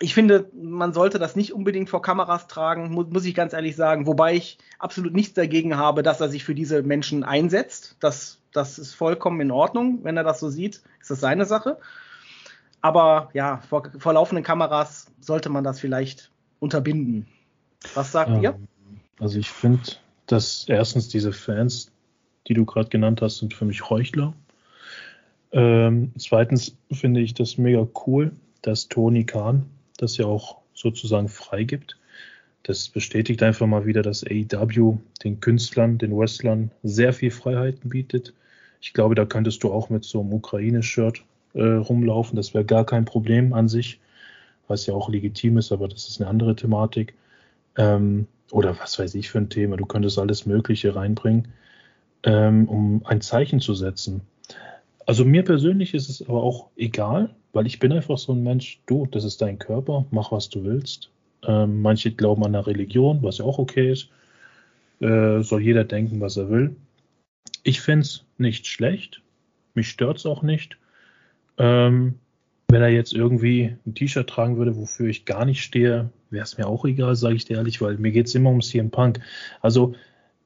[0.00, 3.76] ich finde, man sollte das nicht unbedingt vor Kameras tragen, mu muss ich ganz ehrlich
[3.76, 7.96] sagen, wobei ich absolut nichts dagegen habe, dass er sich für diese Menschen einsetzt.
[8.00, 11.78] Das, das ist vollkommen in Ordnung, wenn er das so sieht, ist das seine Sache.
[12.80, 17.26] Aber ja, vor, vor laufenden Kameras sollte man das vielleicht unterbinden.
[17.94, 18.58] Was sagt ähm, ihr?
[19.18, 19.82] Also ich finde,
[20.26, 21.90] dass erstens diese Fans,
[22.48, 24.34] die du gerade genannt hast, sind für mich Heuchler.
[25.52, 29.66] Ähm, zweitens finde ich das mega cool, dass Tony Khan
[29.98, 31.96] das ja auch sozusagen freigibt.
[32.64, 38.32] Das bestätigt einfach mal wieder, dass AEW den Künstlern, den Wrestlern sehr viel Freiheiten bietet.
[38.80, 41.22] Ich glaube, da könntest du auch mit so einem Ukraine-Shirt
[41.52, 42.36] äh, rumlaufen.
[42.36, 44.00] Das wäre gar kein Problem an sich,
[44.66, 47.14] was ja auch legitim ist, aber das ist eine andere Thematik.
[47.76, 49.76] Ähm, oder was weiß ich für ein Thema.
[49.76, 51.48] Du könntest alles Mögliche reinbringen,
[52.22, 54.20] ähm, um ein Zeichen zu setzen.
[55.06, 58.80] Also mir persönlich ist es aber auch egal, weil ich bin einfach so ein Mensch,
[58.86, 61.10] du, das ist dein Körper, mach was du willst.
[61.42, 64.08] Ähm, manche glauben an eine Religion, was ja auch okay ist.
[65.00, 66.76] Äh, soll jeder denken, was er will.
[67.64, 69.20] Ich finde es nicht schlecht.
[69.74, 70.78] Mich stört es auch nicht.
[71.58, 72.14] Ähm,
[72.68, 76.58] wenn er jetzt irgendwie ein T-Shirt tragen würde, wofür ich gar nicht stehe, wäre es
[76.58, 79.20] mir auch egal, sage ich dir ehrlich, weil mir geht es immer um CM Punk.
[79.60, 79.94] Also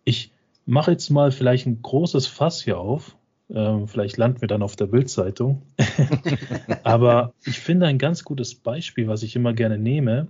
[0.04, 0.32] ich
[0.66, 3.16] mache jetzt mal vielleicht ein großes Fass hier auf.
[3.50, 5.62] Ähm, vielleicht landen wir dann auf der Bildzeitung.
[6.84, 10.28] Aber ich finde ein ganz gutes Beispiel, was ich immer gerne nehme.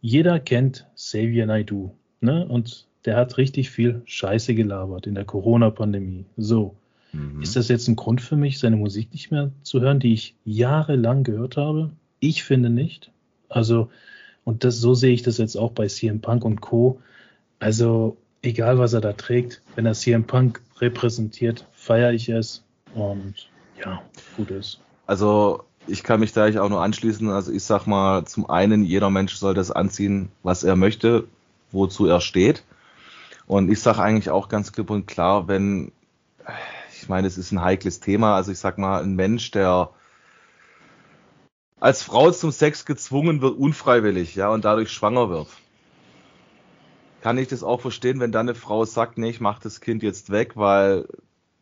[0.00, 1.90] Jeder kennt Xavier Naidu.
[2.20, 2.46] Ne?
[2.46, 6.26] Und der hat richtig viel Scheiße gelabert in der Corona-Pandemie.
[6.36, 6.76] So.
[7.12, 7.42] Mhm.
[7.42, 10.34] Ist das jetzt ein Grund für mich, seine Musik nicht mehr zu hören, die ich
[10.44, 11.90] jahrelang gehört habe?
[12.20, 13.10] Ich finde nicht.
[13.48, 13.90] Also,
[14.46, 17.00] und das, so sehe ich das jetzt auch bei CM Punk und Co.
[17.58, 22.62] Also, egal was er da trägt, wenn er CM Punk repräsentiert, feiere ich es
[22.94, 23.34] und
[23.84, 24.00] ja,
[24.36, 24.78] gut ist.
[25.08, 27.28] Also, ich kann mich da auch nur anschließen.
[27.28, 31.24] Also, ich sag mal, zum einen, jeder Mensch soll das anziehen, was er möchte,
[31.72, 32.62] wozu er steht.
[33.48, 35.90] Und ich sage eigentlich auch ganz klipp und klar, wenn
[36.92, 38.36] ich meine, es ist ein heikles Thema.
[38.36, 39.90] Also ich sag mal, ein Mensch, der
[41.80, 45.48] als Frau zum Sex gezwungen wird, unfreiwillig, ja, und dadurch schwanger wird.
[47.20, 50.02] Kann ich das auch verstehen, wenn dann eine Frau sagt, nee, ich mach das Kind
[50.02, 51.06] jetzt weg, weil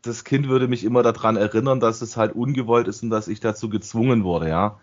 [0.02, 3.40] das Kind würde mich immer daran erinnern, dass es halt ungewollt ist und dass ich
[3.40, 4.78] dazu gezwungen wurde, ja.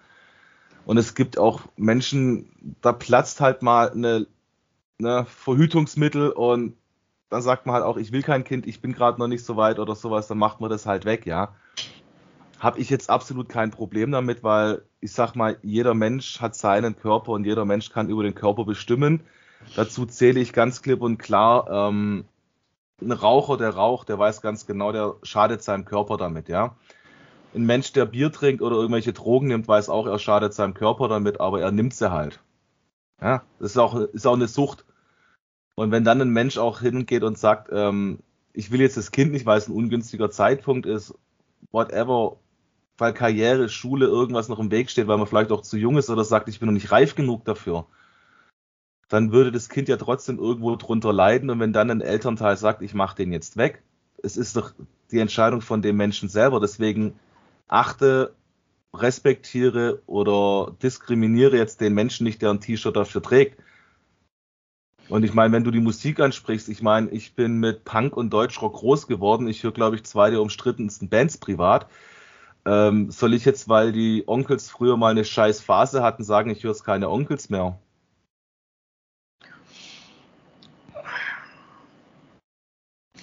[0.85, 4.25] Und es gibt auch Menschen, da platzt halt mal eine,
[4.99, 6.75] eine Verhütungsmittel und
[7.29, 9.55] dann sagt man halt auch, ich will kein Kind, ich bin gerade noch nicht so
[9.55, 11.53] weit oder sowas, dann macht man das halt weg, ja.
[12.61, 16.95] Habe ich jetzt absolut kein Problem damit, weil ich sag mal, jeder Mensch hat seinen
[16.95, 19.21] Körper und jeder Mensch kann über den Körper bestimmen.
[19.75, 22.25] Dazu zähle ich ganz klipp und klar, ähm,
[23.01, 26.75] ein Raucher, der raucht, der weiß ganz genau, der schadet seinem Körper damit, ja.
[27.55, 31.07] Ein Mensch, der Bier trinkt oder irgendwelche Drogen nimmt, weiß auch, er schadet seinem Körper
[31.07, 32.41] damit, aber er nimmt sie halt.
[33.19, 34.85] Ja, das ist auch, ist auch eine Sucht.
[35.73, 38.19] Und wenn dann ein Mensch auch hingeht und sagt, ähm,
[38.53, 41.15] ich will jetzt das Kind nicht, weil es ein ungünstiger Zeitpunkt ist,
[41.71, 42.37] whatever,
[43.01, 46.09] weil Karriere, Schule, irgendwas noch im Weg steht, weil man vielleicht auch zu jung ist
[46.11, 47.87] oder sagt, ich bin noch nicht reif genug dafür,
[49.09, 52.83] dann würde das Kind ja trotzdem irgendwo drunter leiden und wenn dann ein Elternteil sagt,
[52.83, 53.81] ich mache den jetzt weg,
[54.21, 54.71] es ist doch
[55.09, 57.19] die Entscheidung von dem Menschen selber, deswegen
[57.67, 58.35] achte,
[58.93, 63.59] respektiere oder diskriminiere jetzt den Menschen nicht, der ein T-Shirt dafür trägt.
[65.09, 68.31] Und ich meine, wenn du die Musik ansprichst, ich meine, ich bin mit Punk und
[68.31, 69.47] Deutschrock groß geworden.
[69.47, 71.87] Ich höre, glaube ich, zwei der umstrittensten Bands privat.
[72.65, 76.63] Ähm, soll ich jetzt, weil die Onkels früher mal eine scheiß Phase hatten, sagen, ich
[76.63, 77.79] höre es keine Onkels mehr?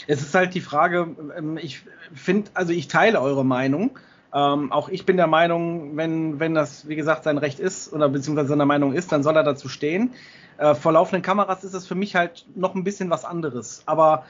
[0.09, 1.83] Es ist halt die Frage, ähm, ich
[2.15, 3.99] finde, also ich teile eure Meinung.
[4.35, 8.09] Ähm, auch ich bin der Meinung, wenn, wenn das, wie gesagt, sein Recht ist oder
[8.09, 10.15] beziehungsweise seine Meinung ist, dann soll er dazu stehen.
[10.59, 13.83] Äh, vor laufenden Kameras ist es für mich halt noch ein bisschen was anderes.
[13.87, 14.25] Aber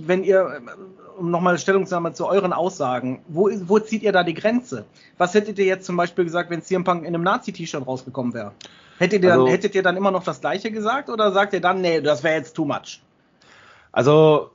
[0.00, 0.62] wenn ihr,
[1.16, 4.84] um nochmal Stellungnahme zu euren Aussagen, wo, wo zieht ihr da die Grenze?
[5.18, 8.52] Was hättet ihr jetzt zum Beispiel gesagt, wenn CM Punk in einem Nazi-T-Shirt rausgekommen wäre?
[8.98, 11.60] Hättet, ihr also, dann, hättet ihr dann immer noch das Gleiche gesagt oder sagt ihr
[11.60, 13.02] dann, nee, das wäre jetzt too much?
[13.92, 14.50] Also,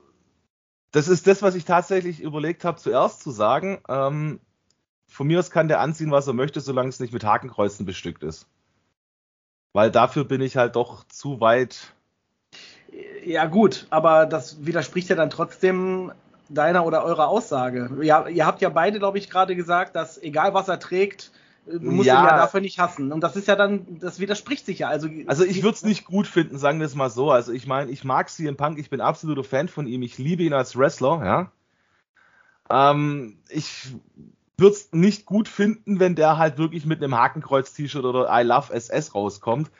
[0.92, 3.80] das ist das, was ich tatsächlich überlegt habe, zuerst zu sagen.
[3.88, 4.40] Ähm,
[5.08, 8.22] von mir aus kann der anziehen, was er möchte, solange es nicht mit Hakenkreuzen bestückt
[8.22, 8.46] ist.
[9.72, 11.94] Weil dafür bin ich halt doch zu weit.
[13.24, 16.12] Ja, gut, aber das widerspricht ja dann trotzdem
[16.48, 17.90] deiner oder eurer Aussage.
[18.02, 21.30] Ja, ihr habt ja beide, glaube ich, gerade gesagt, dass egal was er trägt,
[21.66, 22.20] du musst ja.
[22.20, 23.12] ihn ja dafür nicht hassen.
[23.12, 24.88] Und das ist ja dann, das widerspricht sich ja.
[24.88, 27.30] Also, also ich würde es nicht gut finden, sagen wir es mal so.
[27.30, 30.42] Also ich meine, ich mag CM Punk, ich bin absoluter Fan von ihm, ich liebe
[30.42, 31.52] ihn als Wrestler, ja.
[32.70, 33.94] Ähm, ich
[34.56, 38.72] würde es nicht gut finden, wenn der halt wirklich mit einem Hakenkreuz-T-Shirt oder I Love
[38.72, 39.70] SS rauskommt.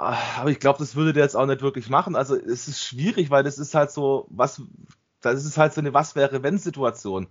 [0.00, 2.16] Ah, aber ich glaube, das würde der jetzt auch nicht wirklich machen.
[2.16, 4.62] Also es ist schwierig, weil das ist halt so, was,
[5.20, 7.26] das ist halt so eine Was wäre wenn Situation.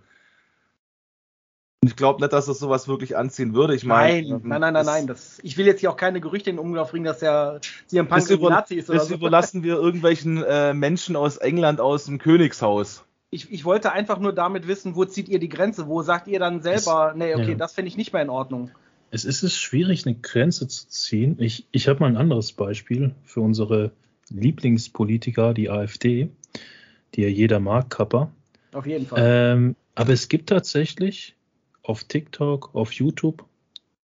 [1.80, 3.74] Und ich glaube nicht, dass er sowas wirklich anziehen würde.
[3.74, 5.06] Ich mein, nein, nein, nein, nein, nein.
[5.06, 8.06] Das, ich will jetzt hier auch keine Gerüchte in den Umlauf bringen, dass der CM
[8.06, 8.90] Punk das über, Nazi ist.
[8.90, 9.14] Oder das so.
[9.14, 14.32] überlassen wir irgendwelchen äh, Menschen aus England aus dem Königshaus ich, ich wollte einfach nur
[14.32, 15.86] damit wissen, wo zieht ihr die Grenze?
[15.86, 17.56] Wo sagt ihr dann selber, es, nee, okay, ja.
[17.56, 18.70] das finde ich nicht mehr in Ordnung?
[19.10, 21.36] Es ist es schwierig, eine Grenze zu ziehen.
[21.38, 23.92] Ich, ich habe mal ein anderes Beispiel für unsere
[24.30, 26.30] Lieblingspolitiker, die AfD,
[27.14, 28.30] die ja jeder mag, Kappa.
[28.72, 29.22] Auf jeden Fall.
[29.24, 31.34] Ähm, aber es gibt tatsächlich
[31.82, 33.44] auf TikTok, auf YouTube,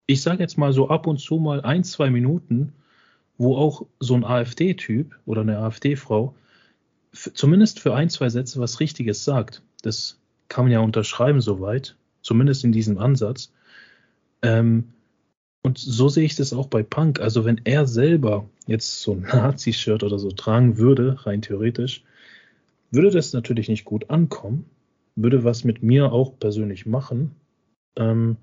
[0.07, 2.73] ich sage jetzt mal so ab und zu mal ein, zwei Minuten,
[3.37, 6.35] wo auch so ein AfD-Typ oder eine AfD-Frau
[7.13, 9.63] zumindest für ein, zwei Sätze was Richtiges sagt.
[9.83, 13.53] Das kann man ja unterschreiben soweit, zumindest in diesem Ansatz.
[14.43, 14.94] Ähm,
[15.65, 17.21] und so sehe ich das auch bei Punk.
[17.21, 22.05] Also wenn er selber jetzt so ein Nazi-Shirt oder so tragen würde, rein theoretisch,
[22.91, 24.67] würde das natürlich nicht gut ankommen,
[25.17, 27.35] würde was mit mir auch persönlich machen.
[27.97, 28.37] Ähm,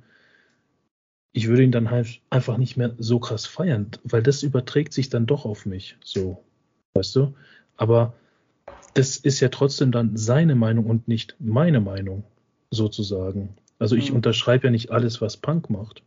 [1.32, 5.10] ich würde ihn dann halt einfach nicht mehr so krass feiern, weil das überträgt sich
[5.10, 5.98] dann doch auf mich.
[6.04, 6.44] So,
[6.96, 7.36] weißt du?
[7.78, 8.16] Aber
[8.96, 12.24] das ist ja trotzdem dann seine Meinung und nicht meine Meinung,
[12.72, 13.56] sozusagen.
[13.78, 14.18] Also ich mhm.
[14.18, 16.02] unterschreibe ja nicht alles, was Punk macht.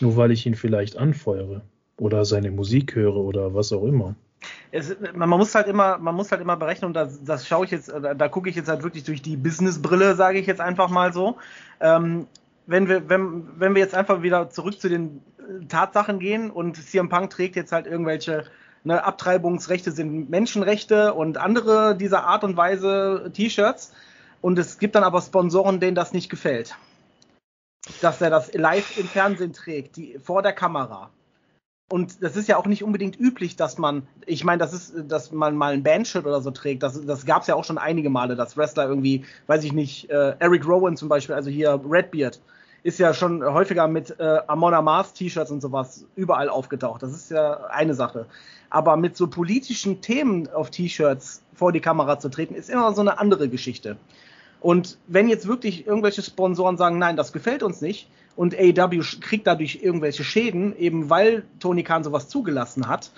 [0.00, 1.62] Nur weil ich ihn vielleicht anfeuere
[1.98, 4.14] oder seine Musik höre oder was auch immer.
[4.70, 7.72] Es, man muss halt immer, man muss halt immer berechnen, und das, das schaue ich
[7.72, 10.88] jetzt, da, da gucke ich jetzt halt wirklich durch die Businessbrille, sage ich jetzt einfach
[10.88, 11.36] mal so.
[11.80, 12.26] Ähm,
[12.66, 15.22] wenn wir, wenn, wenn wir jetzt einfach wieder zurück zu den
[15.68, 18.44] Tatsachen gehen und CM Punk trägt jetzt halt irgendwelche
[18.84, 23.92] Ne, Abtreibungsrechte sind Menschenrechte und andere dieser Art und Weise T-Shirts.
[24.40, 26.76] Und es gibt dann aber Sponsoren, denen das nicht gefällt.
[28.00, 31.10] Dass er das live im Fernsehen trägt, die, vor der Kamera.
[31.90, 35.32] Und das ist ja auch nicht unbedingt üblich, dass man, ich meine, das ist, dass
[35.32, 36.82] man mal ein Bandshirt oder so trägt.
[36.82, 40.10] Das, das gab es ja auch schon einige Male, dass Wrestler irgendwie, weiß ich nicht,
[40.10, 42.40] äh, Eric Rowan zum Beispiel, also hier Redbeard,
[42.82, 47.02] ist ja schon häufiger mit äh, Amon Mars T-Shirts und sowas überall aufgetaucht.
[47.02, 48.26] Das ist ja eine Sache.
[48.70, 53.00] Aber mit so politischen Themen auf T-Shirts vor die Kamera zu treten, ist immer so
[53.00, 53.96] eine andere Geschichte.
[54.60, 59.48] Und wenn jetzt wirklich irgendwelche Sponsoren sagen, nein, das gefällt uns nicht, und AEW kriegt
[59.48, 63.10] dadurch irgendwelche Schäden, eben weil Tony Khan sowas zugelassen hat,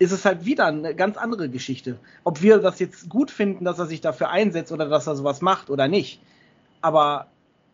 [0.00, 1.98] ist es halt wieder eine ganz andere Geschichte.
[2.24, 5.40] Ob wir das jetzt gut finden, dass er sich dafür einsetzt oder dass er sowas
[5.40, 6.20] macht oder nicht.
[6.80, 7.28] Aber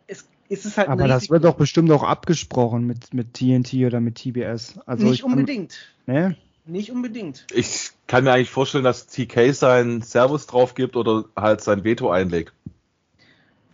[0.06, 4.00] es ist es halt Aber das wird doch bestimmt auch abgesprochen mit, mit TNT oder
[4.00, 4.78] mit TBS.
[4.84, 5.78] Also nicht unbedingt.
[6.04, 6.36] Kann, ne?
[6.66, 7.46] Nicht unbedingt.
[7.54, 12.10] Ich kann mir eigentlich vorstellen, dass TK sein Servus drauf gibt oder halt sein Veto
[12.10, 12.52] einlegt.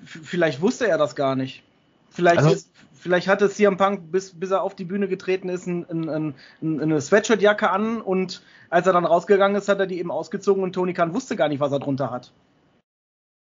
[0.04, 1.62] Vielleicht wusste er das gar nicht.
[2.10, 5.66] Vielleicht, also, ist, vielleicht hatte CM Punk, bis, bis er auf die Bühne getreten ist,
[5.66, 9.98] ein, ein, ein, eine Sweatshirtjacke an und als er dann rausgegangen ist, hat er die
[9.98, 12.32] eben ausgezogen und Tony Khan wusste gar nicht, was er drunter hat.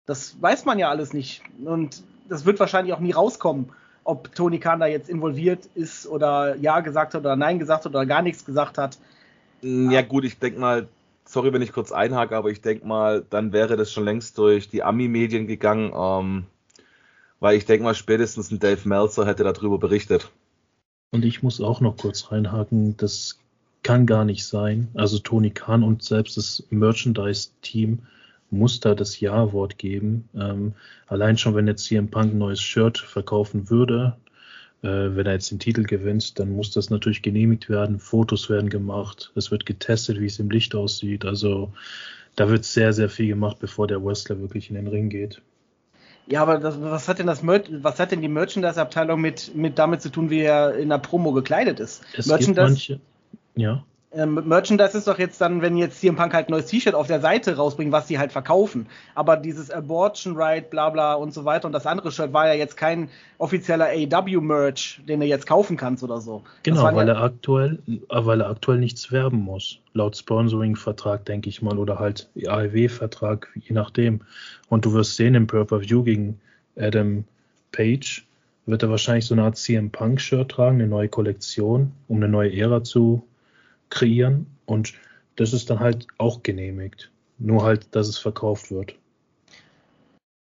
[0.06, 1.44] Das weiß man ja alles nicht.
[1.64, 3.70] Und das wird wahrscheinlich auch nie rauskommen,
[4.04, 7.92] ob Tony Khan da jetzt involviert ist oder Ja gesagt hat oder Nein gesagt hat
[7.92, 8.98] oder gar nichts gesagt hat.
[9.62, 10.88] Ja, gut, ich denke mal,
[11.32, 14.70] sorry, wenn ich kurz einhake, aber ich denke mal, dann wäre das schon längst durch
[14.70, 16.46] die Ami-Medien gegangen, ähm,
[17.40, 20.30] weil ich denke mal, spätestens ein Dave Meltzer hätte darüber berichtet.
[21.12, 23.40] Und ich muss auch noch kurz reinhaken, das
[23.84, 24.90] kann gar nicht sein.
[24.94, 28.00] Also Tony Khan und selbst das Merchandise-Team
[28.50, 30.30] muss da das Ja-Wort geben.
[30.36, 30.74] Ähm,
[31.08, 34.18] allein schon, wenn jetzt hier ein Punk ein neues Shirt verkaufen würde,
[34.82, 38.00] wenn er jetzt den Titel gewinnt, dann muss das natürlich genehmigt werden.
[38.00, 39.32] Fotos werden gemacht.
[39.36, 41.24] Es wird getestet, wie es im Licht aussieht.
[41.24, 41.72] Also
[42.36, 45.42] da wird sehr, sehr viel gemacht, bevor der Wrestler wirklich in den Ring geht.
[46.28, 50.02] Ja, aber das, was hat denn das was hat denn die Merchandise-Abteilung mit, mit damit
[50.02, 52.04] zu tun, wie er in der Promo gekleidet ist?
[52.16, 53.00] Es gibt manche,
[53.56, 53.84] ja.
[54.14, 57.08] Ähm, Merchandise ist doch jetzt dann, wenn jetzt CM Punk halt ein neues T-Shirt auf
[57.08, 58.88] der Seite rausbringen, was sie halt verkaufen.
[59.16, 62.54] Aber dieses Abortion Right, bla bla und so weiter und das andere Shirt war ja
[62.54, 66.44] jetzt kein offizieller AEW-Merch, den du jetzt kaufen kannst oder so.
[66.64, 69.80] Genau, weil ja er aktuell, weil er aktuell nichts werben muss.
[69.94, 74.22] Laut Sponsoring-Vertrag, denke ich mal, oder halt AEW-Vertrag, je nachdem.
[74.68, 76.42] Und du wirst sehen im Pay-Per-View gegen
[76.78, 77.24] Adam
[77.72, 78.26] Page,
[78.66, 82.54] wird er wahrscheinlich so eine Art CM Punk-Shirt tragen, eine neue Kollektion, um eine neue
[82.54, 83.24] Ära zu
[83.92, 84.94] kreieren und
[85.36, 87.12] das ist dann halt auch genehmigt.
[87.38, 88.96] Nur halt, dass es verkauft wird.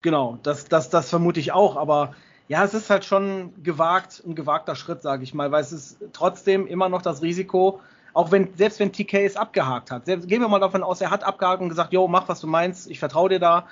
[0.02, 2.15] Genau, das, das, das vermute ich auch, aber
[2.47, 5.97] ja, es ist halt schon gewagt, ein gewagter Schritt, sage ich mal, weil es ist
[6.13, 7.80] trotzdem immer noch das Risiko,
[8.13, 11.12] auch wenn, selbst wenn TK es abgehakt hat, selbst, gehen wir mal davon aus, er
[11.12, 13.67] hat abgehakt und gesagt, jo, mach was du meinst, ich vertraue dir da.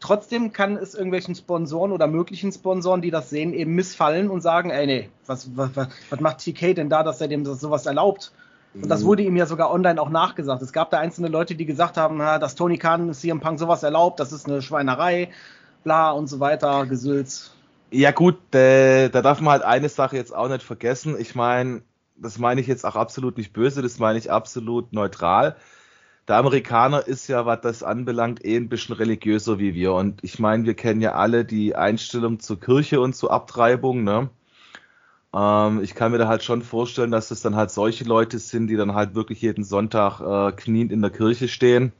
[0.00, 4.70] Trotzdem kann es irgendwelchen Sponsoren oder möglichen Sponsoren, die das sehen, eben missfallen und sagen,
[4.70, 8.32] ey, nee, was, was, was macht TK denn da, dass er dem sowas erlaubt?
[8.74, 10.62] Und das wurde ihm ja sogar online auch nachgesagt.
[10.62, 14.20] Es gab da einzelne Leute, die gesagt haben, dass Tony Khan CM Punk sowas erlaubt,
[14.20, 15.30] das ist eine Schweinerei,
[15.84, 17.52] bla und so weiter, Gesülz.
[17.90, 21.16] Ja gut, äh, da darf man halt eine Sache jetzt auch nicht vergessen.
[21.18, 21.82] Ich meine,
[22.16, 25.56] das meine ich jetzt auch absolut nicht böse, das meine ich absolut neutral.
[26.28, 29.94] Der Amerikaner ist ja, was das anbelangt, eh ein bisschen religiöser wie wir.
[29.94, 34.28] Und ich meine, wir kennen ja alle die Einstellung zur Kirche und zur Abtreibung, ne?
[35.34, 38.68] Ähm, ich kann mir da halt schon vorstellen, dass es dann halt solche Leute sind,
[38.68, 41.92] die dann halt wirklich jeden Sonntag äh, kniend in der Kirche stehen.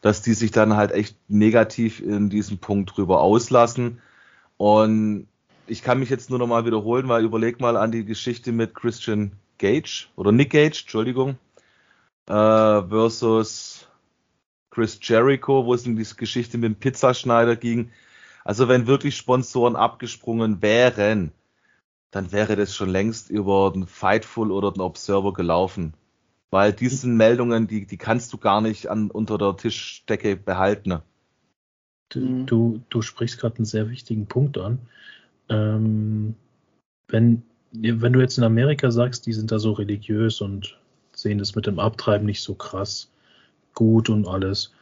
[0.00, 4.00] Dass die sich dann halt echt negativ in diesem Punkt drüber auslassen.
[4.56, 5.28] Und
[5.66, 9.32] ich kann mich jetzt nur nochmal wiederholen, weil überleg mal an die Geschichte mit Christian
[9.58, 11.38] Gage oder Nick Gage, Entschuldigung,
[12.26, 13.86] äh, versus
[14.70, 17.90] Chris Jericho, wo es in diese Geschichte mit dem Pizzaschneider ging.
[18.44, 21.32] Also wenn wirklich Sponsoren abgesprungen wären,
[22.10, 25.94] dann wäre das schon längst über den Fightful oder den Observer gelaufen.
[26.50, 30.98] Weil diese Meldungen, die, die kannst du gar nicht an, unter der Tischdecke behalten.
[32.08, 32.46] Du, mhm.
[32.46, 34.80] du, du sprichst gerade einen sehr wichtigen Punkt an.
[35.48, 36.34] Ähm,
[37.06, 37.42] wenn,
[37.72, 40.76] wenn du jetzt in Amerika sagst, die sind da so religiös und
[41.14, 43.10] sehen das mit dem Abtreiben nicht so krass
[43.74, 44.72] gut und alles,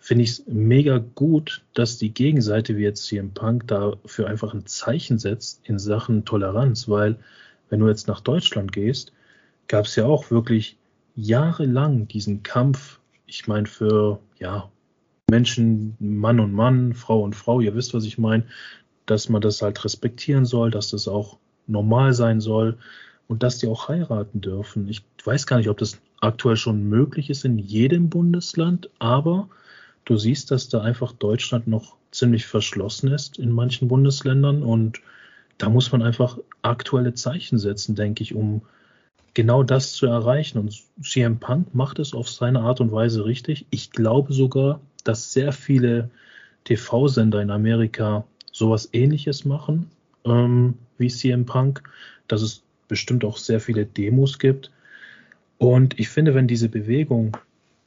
[0.00, 4.54] finde ich es mega gut, dass die Gegenseite, wie jetzt hier im Punk, dafür einfach
[4.54, 7.16] ein Zeichen setzt in Sachen Toleranz, weil
[7.68, 9.12] wenn du jetzt nach Deutschland gehst,
[9.68, 10.78] gab es ja auch wirklich
[11.14, 14.70] jahrelang diesen Kampf, ich meine, für ja,
[15.30, 18.44] Menschen, Mann und Mann, Frau und Frau, ihr wisst, was ich meine,
[19.06, 22.78] dass man das halt respektieren soll, dass das auch normal sein soll
[23.28, 24.88] und dass die auch heiraten dürfen.
[24.88, 29.48] Ich weiß gar nicht, ob das aktuell schon möglich ist in jedem Bundesland, aber
[30.04, 35.00] du siehst, dass da einfach Deutschland noch ziemlich verschlossen ist in manchen Bundesländern und
[35.58, 38.62] da muss man einfach aktuelle Zeichen setzen, denke ich, um
[39.34, 40.58] genau das zu erreichen.
[40.58, 43.66] Und CM Punk macht es auf seine Art und Weise richtig.
[43.70, 46.10] Ich glaube sogar, dass sehr viele
[46.64, 49.90] TV-Sender in Amerika sowas ähnliches machen
[50.24, 51.82] ähm, wie CM Punk,
[52.28, 54.70] dass es bestimmt auch sehr viele Demos gibt.
[55.58, 57.36] Und ich finde, wenn diese Bewegung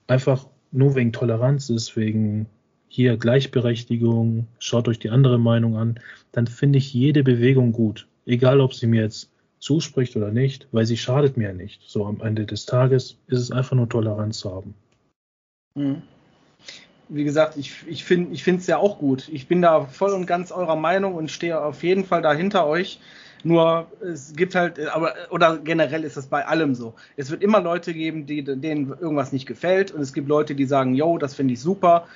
[0.07, 2.47] einfach nur wegen Toleranz ist, wegen
[2.87, 5.99] hier Gleichberechtigung, schaut euch die andere Meinung an,
[6.31, 8.07] dann finde ich jede Bewegung gut.
[8.25, 11.81] Egal, ob sie mir jetzt zuspricht oder nicht, weil sie schadet mir nicht.
[11.87, 14.75] So am Ende des Tages ist es einfach nur Toleranz zu haben.
[15.75, 16.01] Mhm.
[17.09, 19.29] Wie gesagt, ich, ich finde es ja auch gut.
[19.31, 22.99] Ich bin da voll und ganz eurer Meinung und stehe auf jeden Fall dahinter euch.
[23.43, 26.93] Nur es gibt halt, aber oder generell ist das bei allem so.
[27.17, 30.65] Es wird immer Leute geben, die, denen irgendwas nicht gefällt und es gibt Leute, die
[30.65, 32.07] sagen, yo, das finde ich super.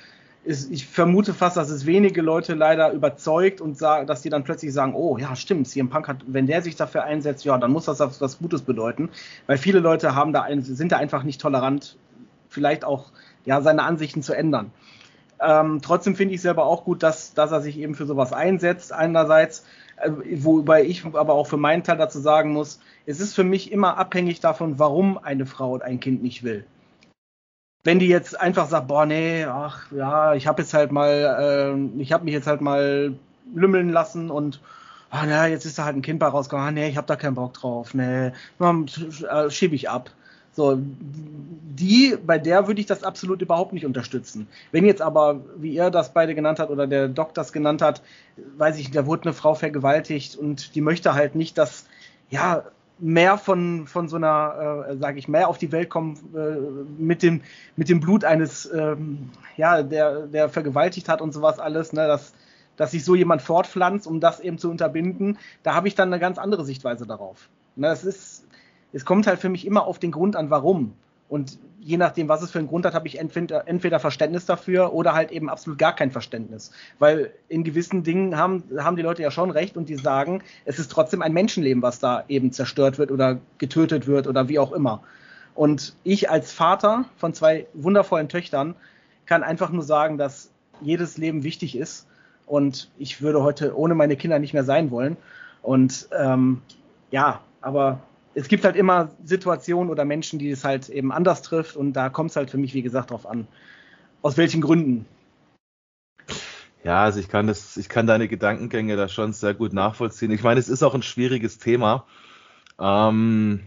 [0.44, 4.72] ich vermute fast, dass es wenige Leute leider überzeugt und sagen, dass die dann plötzlich
[4.72, 7.84] sagen, oh ja, stimmt, CM Punk hat, wenn der sich dafür einsetzt, ja, dann muss
[7.84, 9.10] das was Gutes bedeuten,
[9.46, 11.98] weil viele Leute haben da ein, sind da einfach nicht tolerant,
[12.48, 13.12] vielleicht auch
[13.44, 14.72] ja seine Ansichten zu ändern.
[15.40, 18.92] Ähm, trotzdem finde ich selber auch gut, dass, dass er sich eben für sowas einsetzt.
[18.92, 19.64] Einerseits,
[20.06, 23.96] wobei ich aber auch für meinen Teil dazu sagen muss, es ist für mich immer
[23.96, 26.64] abhängig davon, warum eine Frau ein Kind nicht will.
[27.84, 32.00] Wenn die jetzt einfach sagt, boah, nee, ach ja, ich habe jetzt halt mal, äh,
[32.02, 33.14] ich habe mich jetzt halt mal
[33.54, 34.60] lümmeln lassen und
[35.10, 37.16] ah, na, jetzt ist da halt ein Kind bei rausgekommen, ah, nee, ich habe da
[37.16, 40.10] keinen Bock drauf, nee, äh, schiebe ich ab.
[40.58, 44.48] So, die, bei der würde ich das absolut überhaupt nicht unterstützen.
[44.72, 48.02] Wenn jetzt aber, wie ihr das beide genannt hat oder der Doc das genannt hat,
[48.56, 51.86] weiß ich, da wurde eine Frau vergewaltigt und die möchte halt nicht, dass,
[52.28, 52.64] ja,
[52.98, 57.22] mehr von, von so einer, äh, sage ich, mehr auf die Welt kommen äh, mit,
[57.22, 57.42] dem,
[57.76, 62.32] mit dem Blut eines, ähm, ja, der, der vergewaltigt hat und sowas alles, ne, dass,
[62.76, 66.18] dass sich so jemand fortpflanzt, um das eben zu unterbinden, da habe ich dann eine
[66.18, 67.48] ganz andere Sichtweise darauf.
[67.76, 68.37] Ne, es ist,
[68.92, 70.94] es kommt halt für mich immer auf den Grund an, warum.
[71.28, 75.14] Und je nachdem, was es für einen Grund hat, habe ich entweder, Verständnis dafür oder
[75.14, 76.70] halt eben absolut gar kein Verständnis.
[76.98, 80.78] Weil in gewissen Dingen haben, haben die Leute ja schon recht und die sagen, es
[80.78, 84.72] ist trotzdem ein Menschenleben, was da eben zerstört wird oder getötet wird oder wie auch
[84.72, 85.02] immer.
[85.54, 88.74] Und ich als Vater von zwei wundervollen Töchtern
[89.26, 92.06] kann einfach nur sagen, dass jedes Leben wichtig ist.
[92.46, 95.16] Und ich würde heute ohne meine Kinder nicht mehr sein wollen.
[95.62, 96.62] Und ähm,
[97.10, 98.00] ja, aber
[98.38, 102.08] es gibt halt immer Situationen oder Menschen, die es halt eben anders trifft und da
[102.08, 103.48] kommt es halt für mich, wie gesagt, drauf an.
[104.22, 105.06] Aus welchen Gründen?
[106.84, 110.30] Ja, also ich kann das, ich kann deine Gedankengänge da schon sehr gut nachvollziehen.
[110.30, 112.06] Ich meine, es ist auch ein schwieriges Thema.
[112.78, 113.64] Ähm,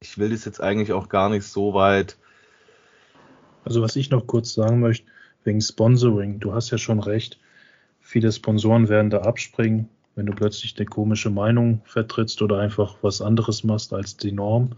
[0.00, 2.16] ich will das jetzt eigentlich auch gar nicht so weit.
[3.64, 5.06] Also was ich noch kurz sagen möchte,
[5.44, 7.38] wegen Sponsoring, du hast ja schon recht,
[8.00, 13.20] viele Sponsoren werden da abspringen wenn du plötzlich eine komische Meinung vertrittst oder einfach was
[13.20, 14.72] anderes machst als die Norm.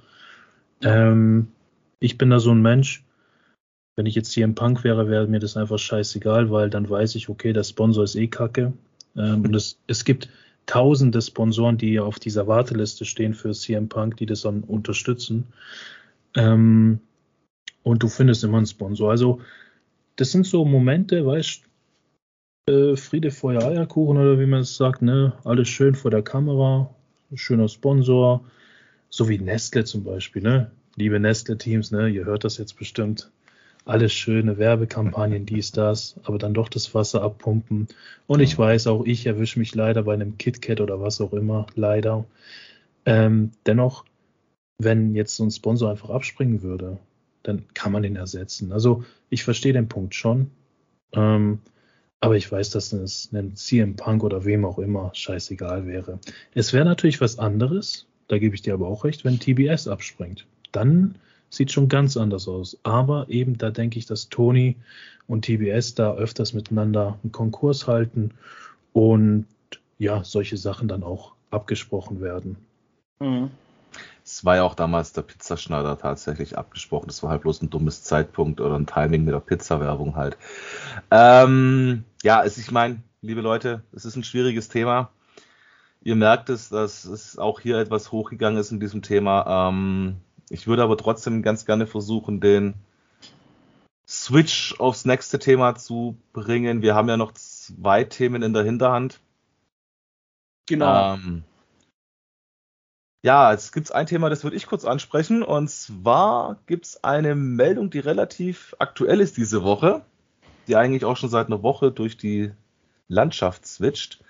[0.82, 1.48] Ähm,
[2.00, 3.04] ich bin da so ein Mensch,
[3.96, 7.14] wenn ich jetzt hier im Punk wäre, wäre mir das einfach scheißegal, weil dann weiß
[7.14, 8.72] ich, okay, der Sponsor ist eh kacke.
[9.16, 10.28] Ähm, und es, es gibt
[10.66, 15.46] tausende Sponsoren, die auf dieser Warteliste stehen für CM Punk, die das dann unterstützen.
[16.34, 17.00] Ähm,
[17.82, 19.10] und du findest immer einen Sponsor.
[19.10, 19.40] Also,
[20.16, 21.67] das sind so Momente, weißt
[22.68, 25.32] äh, Friede, Feuer, Eierkuchen oder wie man es sagt, ne?
[25.44, 26.94] Alles schön vor der Kamera,
[27.34, 28.44] schöner Sponsor,
[29.10, 30.70] so wie Nestle zum Beispiel, ne?
[30.96, 32.08] Liebe Nestle-Teams, ne?
[32.08, 33.30] Ihr hört das jetzt bestimmt.
[33.84, 37.88] Alles schöne Werbekampagnen, dies, das, aber dann doch das Wasser abpumpen.
[38.26, 41.66] Und ich weiß, auch ich erwische mich leider bei einem KitKat oder was auch immer,
[41.74, 42.26] leider.
[43.06, 44.04] Ähm, dennoch,
[44.76, 46.98] wenn jetzt so ein Sponsor einfach abspringen würde,
[47.42, 48.72] dann kann man den ersetzen.
[48.72, 50.50] Also ich verstehe den Punkt schon.
[51.12, 51.60] Ähm,
[52.20, 56.18] aber ich weiß, dass es einem CM Punk oder wem auch immer scheißegal wäre.
[56.54, 60.46] Es wäre natürlich was anderes, da gebe ich dir aber auch recht, wenn TBS abspringt.
[60.72, 61.16] Dann
[61.50, 62.78] sieht schon ganz anders aus.
[62.82, 64.76] Aber eben da denke ich, dass Tony
[65.26, 68.32] und TBS da öfters miteinander einen Konkurs halten
[68.92, 69.46] und
[69.98, 72.56] ja, solche Sachen dann auch abgesprochen werden.
[73.20, 73.50] Mhm.
[74.30, 77.06] Es war ja auch damals der Pizzaschneider tatsächlich abgesprochen.
[77.06, 80.36] Das war halt bloß ein dummes Zeitpunkt oder ein Timing mit der Pizza-Werbung halt.
[81.10, 85.10] Ähm, ja, es, ich meine, liebe Leute, es ist ein schwieriges Thema.
[86.02, 89.70] Ihr merkt es, dass es auch hier etwas hochgegangen ist in diesem Thema.
[89.70, 90.16] Ähm,
[90.50, 92.74] ich würde aber trotzdem ganz gerne versuchen, den
[94.06, 96.82] Switch aufs nächste Thema zu bringen.
[96.82, 99.20] Wir haben ja noch zwei Themen in der Hinterhand.
[100.66, 101.14] Genau.
[101.14, 101.44] Ähm,
[103.22, 105.42] ja, es gibt ein Thema, das würde ich kurz ansprechen.
[105.42, 110.02] Und zwar gibt es eine Meldung, die relativ aktuell ist diese Woche,
[110.66, 112.52] die eigentlich auch schon seit einer Woche durch die
[113.08, 114.22] Landschaft switcht.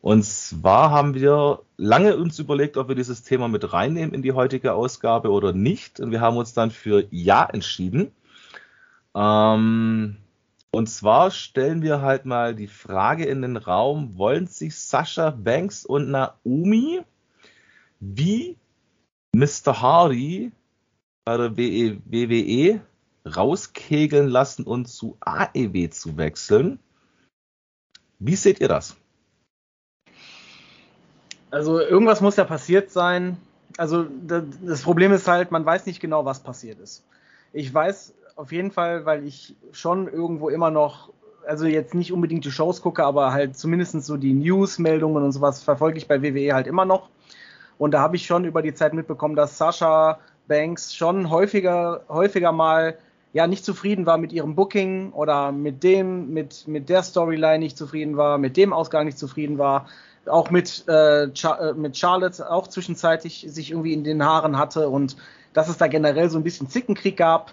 [0.00, 4.32] Und zwar haben wir lange uns überlegt, ob wir dieses Thema mit reinnehmen in die
[4.32, 6.00] heutige Ausgabe oder nicht.
[6.00, 8.10] Und wir haben uns dann für Ja entschieden.
[9.14, 10.16] Ähm,
[10.72, 15.86] und zwar stellen wir halt mal die Frage in den Raum, wollen sich Sascha Banks
[15.86, 17.02] und Naomi
[18.02, 18.56] wie
[19.34, 19.80] Mr.
[19.80, 20.50] Hardy
[21.24, 22.80] bei der WWE e
[23.24, 26.80] rauskegeln lassen und zu AEW zu wechseln.
[28.18, 28.96] Wie seht ihr das?
[31.52, 33.36] Also irgendwas muss ja passiert sein.
[33.76, 37.04] Also das Problem ist halt, man weiß nicht genau, was passiert ist.
[37.52, 41.12] Ich weiß auf jeden Fall, weil ich schon irgendwo immer noch,
[41.46, 45.62] also jetzt nicht unbedingt die Shows gucke, aber halt zumindest so die News-Meldungen und sowas
[45.62, 47.08] verfolge ich bei WWE halt immer noch.
[47.82, 52.52] Und da habe ich schon über die Zeit mitbekommen, dass Sascha Banks schon häufiger, häufiger
[52.52, 52.96] mal
[53.32, 57.76] ja nicht zufrieden war mit ihrem Booking oder mit dem, mit, mit der Storyline nicht
[57.76, 59.88] zufrieden war, mit dem Ausgang nicht zufrieden war,
[60.26, 64.88] auch mit, äh, Char äh, mit Charlotte auch zwischenzeitlich sich irgendwie in den Haaren hatte
[64.88, 65.16] und
[65.52, 67.52] dass es da generell so ein bisschen Zickenkrieg gab.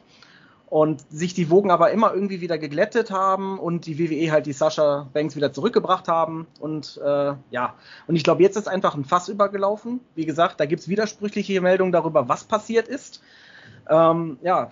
[0.69, 4.53] Und sich die Wogen aber immer irgendwie wieder geglättet haben und die WWE halt die
[4.53, 6.45] Sascha Banks wieder zurückgebracht haben.
[6.59, 7.73] Und äh, ja,
[8.07, 9.99] und ich glaube, jetzt ist einfach ein Fass übergelaufen.
[10.13, 13.21] Wie gesagt, da gibt es widersprüchliche Meldungen darüber, was passiert ist.
[13.89, 14.69] Ähm, ja,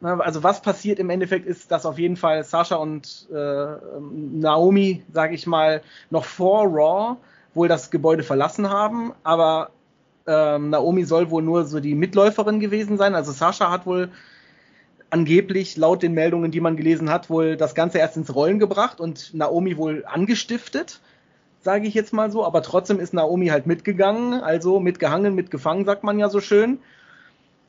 [0.00, 3.66] also was passiert im Endeffekt ist, dass auf jeden Fall Sascha und äh,
[4.00, 7.16] Naomi, sage ich mal, noch vor Raw
[7.54, 9.70] wohl das Gebäude verlassen haben, aber
[10.26, 13.16] ähm, Naomi soll wohl nur so die Mitläuferin gewesen sein.
[13.16, 14.10] Also Sascha hat wohl
[15.10, 19.00] angeblich laut den Meldungen, die man gelesen hat, wohl das Ganze erst ins Rollen gebracht
[19.00, 21.00] und Naomi wohl angestiftet,
[21.60, 22.44] sage ich jetzt mal so.
[22.44, 26.78] Aber trotzdem ist Naomi halt mitgegangen, also mitgehangen, mitgefangen, sagt man ja so schön.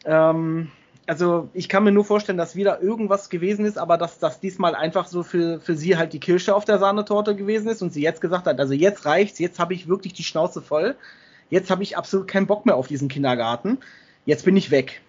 [0.05, 0.69] Ähm,
[1.07, 4.75] also ich kann mir nur vorstellen, dass wieder irgendwas gewesen ist, aber dass das diesmal
[4.75, 8.01] einfach so für, für sie halt die Kirsche auf der Sahnetorte gewesen ist und sie
[8.01, 10.95] jetzt gesagt hat, also jetzt reicht's, jetzt habe ich wirklich die Schnauze voll,
[11.49, 13.79] jetzt habe ich absolut keinen Bock mehr auf diesen Kindergarten,
[14.25, 15.01] jetzt bin ich weg.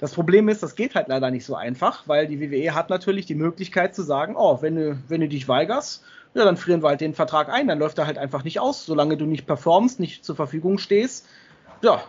[0.00, 3.26] Das Problem ist, das geht halt leider nicht so einfach, weil die WWE hat natürlich
[3.26, 6.88] die Möglichkeit zu sagen, oh, wenn du, wenn du dich weigerst, ja, dann frieren wir
[6.88, 10.00] halt den Vertrag ein, dann läuft er halt einfach nicht aus, solange du nicht performst,
[10.00, 11.26] nicht zur Verfügung stehst,
[11.82, 12.02] ja,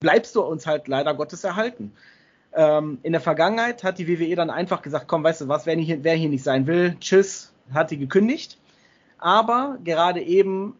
[0.00, 1.92] bleibst du uns halt leider Gottes erhalten.
[2.52, 5.76] Ähm, in der Vergangenheit hat die WWE dann einfach gesagt, komm, weißt du was, wer
[5.76, 8.58] hier, wer hier nicht sein will, tschüss, hat die gekündigt.
[9.18, 10.76] Aber gerade eben,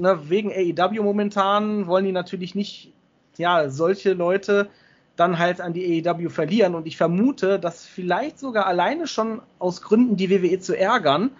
[0.00, 2.92] ne, wegen AEW momentan wollen die natürlich nicht,
[3.36, 4.68] ja, solche Leute
[5.16, 6.74] dann halt an die AEW verlieren.
[6.74, 11.30] Und ich vermute, dass vielleicht sogar alleine schon aus Gründen, die WWE zu ärgern,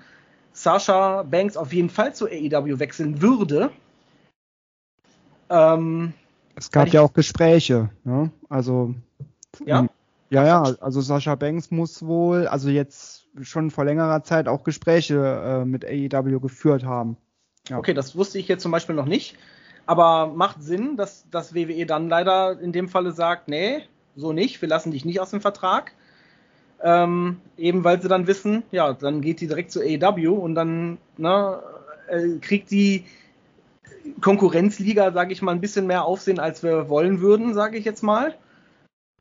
[0.52, 3.70] Sasha Banks auf jeden Fall zu AEW wechseln würde.
[5.50, 6.14] Ähm,
[6.54, 8.30] es gab ja auch Gespräche, ne?
[8.48, 8.94] Also
[9.64, 9.86] ja?
[10.28, 15.62] Ja, ja, also Sasha Banks muss wohl, also jetzt schon vor längerer Zeit auch Gespräche
[15.62, 17.16] äh, mit AEW geführt haben.
[17.68, 17.78] Ja.
[17.78, 19.36] Okay, das wusste ich jetzt zum Beispiel noch nicht.
[19.86, 23.82] Aber macht Sinn, dass das WWE dann leider in dem Falle sagt, nee,
[24.16, 25.92] so nicht, wir lassen dich nicht aus dem Vertrag.
[26.82, 30.98] Ähm, eben weil sie dann wissen, ja, dann geht die direkt zu AEW und dann
[31.16, 31.62] ne,
[32.08, 33.04] äh, kriegt die
[34.20, 38.02] Konkurrenzliga, sage ich mal, ein bisschen mehr Aufsehen, als wir wollen würden, sage ich jetzt
[38.02, 38.34] mal.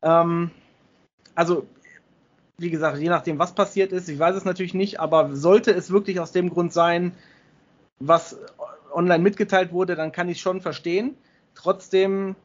[0.02, 0.50] Ähm,
[1.34, 1.66] also,
[2.58, 5.90] wie gesagt, je nachdem, was passiert ist, ich weiß es natürlich nicht, aber sollte es
[5.90, 7.12] wirklich aus dem Grund sein,
[7.98, 8.38] was
[8.92, 11.16] online mitgeteilt wurde, dann kann ich schon verstehen.
[11.54, 12.36] Trotzdem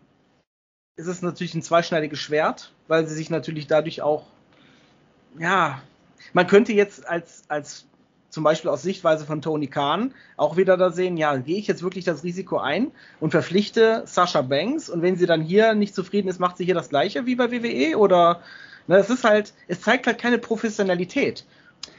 [0.95, 4.27] ist es natürlich ein zweischneidiges Schwert, weil sie sich natürlich dadurch auch,
[5.39, 5.81] ja,
[6.33, 7.85] man könnte jetzt als, als
[8.29, 11.83] zum Beispiel aus Sichtweise von Tony Khan auch wieder da sehen, ja, gehe ich jetzt
[11.83, 16.29] wirklich das Risiko ein und verpflichte Sascha Banks und wenn sie dann hier nicht zufrieden
[16.29, 18.41] ist, macht sie hier das gleiche wie bei WWE oder
[18.87, 21.45] ne, es ist halt, es zeigt halt keine Professionalität.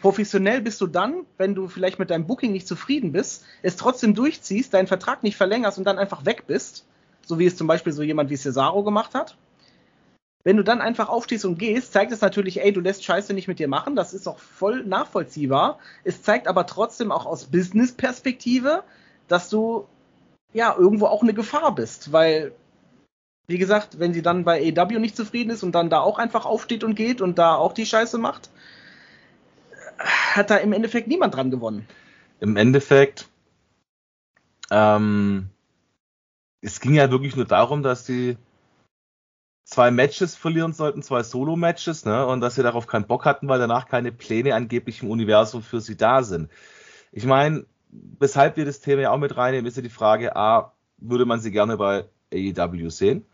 [0.02, 4.14] Professionell bist du dann, wenn du vielleicht mit deinem Booking nicht zufrieden bist, es trotzdem
[4.14, 6.84] durchziehst, deinen Vertrag nicht verlängerst und dann einfach weg bist,
[7.24, 9.36] so wie es zum Beispiel so jemand wie Cesaro gemacht hat.
[10.42, 13.46] Wenn du dann einfach aufstehst und gehst, zeigt es natürlich, ey, du lässt Scheiße nicht
[13.46, 13.94] mit dir machen.
[13.94, 15.78] Das ist auch voll nachvollziehbar.
[16.02, 18.82] Es zeigt aber trotzdem auch aus Business-Perspektive,
[19.28, 19.86] dass du
[20.52, 22.52] ja irgendwo auch eine Gefahr bist, weil
[23.46, 26.44] wie gesagt, wenn sie dann bei AW nicht zufrieden ist und dann da auch einfach
[26.44, 28.50] aufsteht und geht und da auch die Scheiße macht,
[30.04, 31.86] hat da im Endeffekt niemand dran gewonnen.
[32.40, 33.28] Im Endeffekt,
[34.70, 35.48] ähm,
[36.60, 38.36] es ging ja wirklich nur darum, dass die
[39.64, 43.58] zwei Matches verlieren sollten, zwei Solo-Matches, ne, und dass sie darauf keinen Bock hatten, weil
[43.58, 46.50] danach keine Pläne angeblich im Universum für sie da sind.
[47.10, 50.72] Ich meine, weshalb wir das Thema ja auch mit reinnehmen, ist ja die Frage, A,
[50.98, 53.24] würde man sie gerne bei AEW sehen?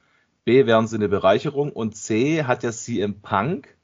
[0.44, 1.72] B, wären sie eine Bereicherung?
[1.72, 3.77] Und C, hat ja CM Punk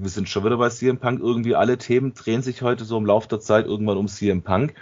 [0.00, 1.20] wir sind schon wieder bei CM Punk.
[1.20, 4.74] Irgendwie alle Themen drehen sich heute so im Laufe der Zeit irgendwann um CM Punk.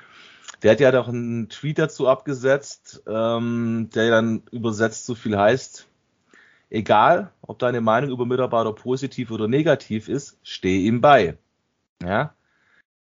[0.63, 5.89] Der hat ja doch einen Tweet dazu abgesetzt, ähm, der dann übersetzt so viel heißt,
[6.71, 11.39] egal, ob deine Meinung über Mitarbeiter positiv oder negativ ist, steh ihm bei.
[12.03, 12.35] Ja.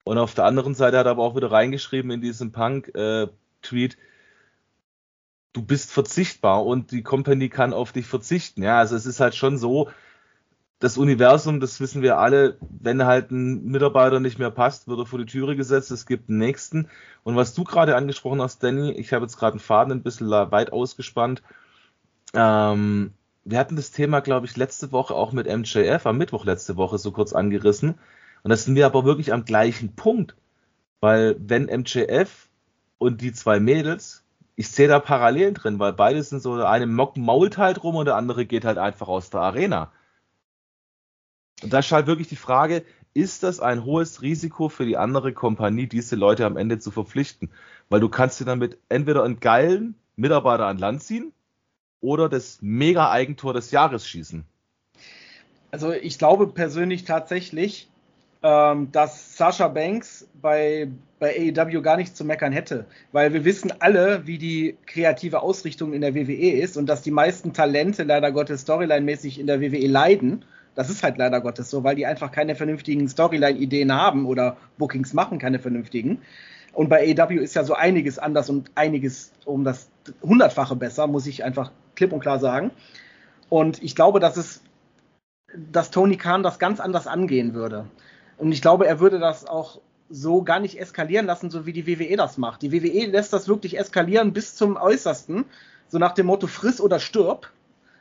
[0.04, 3.96] Und auf der anderen Seite hat er aber auch wieder reingeschrieben in diesem Punk-Tweet, äh,
[5.54, 8.62] du bist verzichtbar und die Company kann auf dich verzichten.
[8.62, 9.88] Ja, also es ist halt schon so,
[10.78, 15.06] das Universum, das wissen wir alle, wenn halt ein Mitarbeiter nicht mehr passt, wird er
[15.06, 16.88] vor die Türe gesetzt, es gibt einen nächsten.
[17.22, 20.30] Und was du gerade angesprochen hast, Danny, ich habe jetzt gerade einen Faden ein bisschen
[20.30, 21.42] weit ausgespannt.
[22.34, 23.12] Ähm,
[23.44, 26.98] wir hatten das Thema, glaube ich, letzte Woche auch mit MJF, am Mittwoch letzte Woche
[26.98, 27.94] so kurz angerissen.
[28.42, 30.36] Und das sind wir aber wirklich am gleichen Punkt.
[31.00, 32.48] Weil wenn MJF
[32.98, 34.24] und die zwei Mädels,
[34.56, 38.06] ich sehe da Parallelen drin, weil beide sind so, der eine mault halt rum und
[38.06, 39.92] der andere geht halt einfach aus der Arena.
[41.64, 42.84] Und da ist halt wirklich die Frage,
[43.14, 47.50] ist das ein hohes Risiko für die andere Kompanie, diese Leute am Ende zu verpflichten?
[47.88, 51.32] Weil du kannst dir damit entweder einen geilen Mitarbeiter an Land ziehen
[52.00, 54.44] oder das Mega-Eigentor des Jahres schießen.
[55.70, 57.88] Also ich glaube persönlich tatsächlich,
[58.42, 60.88] ähm, dass Sasha Banks bei,
[61.18, 62.84] bei AEW gar nichts zu meckern hätte.
[63.10, 67.10] Weil wir wissen alle, wie die kreative Ausrichtung in der WWE ist und dass die
[67.10, 70.44] meisten Talente leider Gottes Storyline-mäßig in der WWE leiden.
[70.74, 75.12] Das ist halt leider Gottes so, weil die einfach keine vernünftigen Storyline-Ideen haben oder Bookings
[75.12, 76.20] machen keine vernünftigen.
[76.72, 79.88] Und bei AEW ist ja so einiges anders und einiges um das
[80.22, 82.72] hundertfache besser, muss ich einfach klipp und klar sagen.
[83.48, 84.62] Und ich glaube, dass es,
[85.56, 87.86] dass Tony Khan das ganz anders angehen würde.
[88.38, 91.86] Und ich glaube, er würde das auch so gar nicht eskalieren lassen, so wie die
[91.86, 92.62] WWE das macht.
[92.62, 95.44] Die WWE lässt das wirklich eskalieren bis zum Äußersten,
[95.88, 97.50] so nach dem Motto friss oder stirb.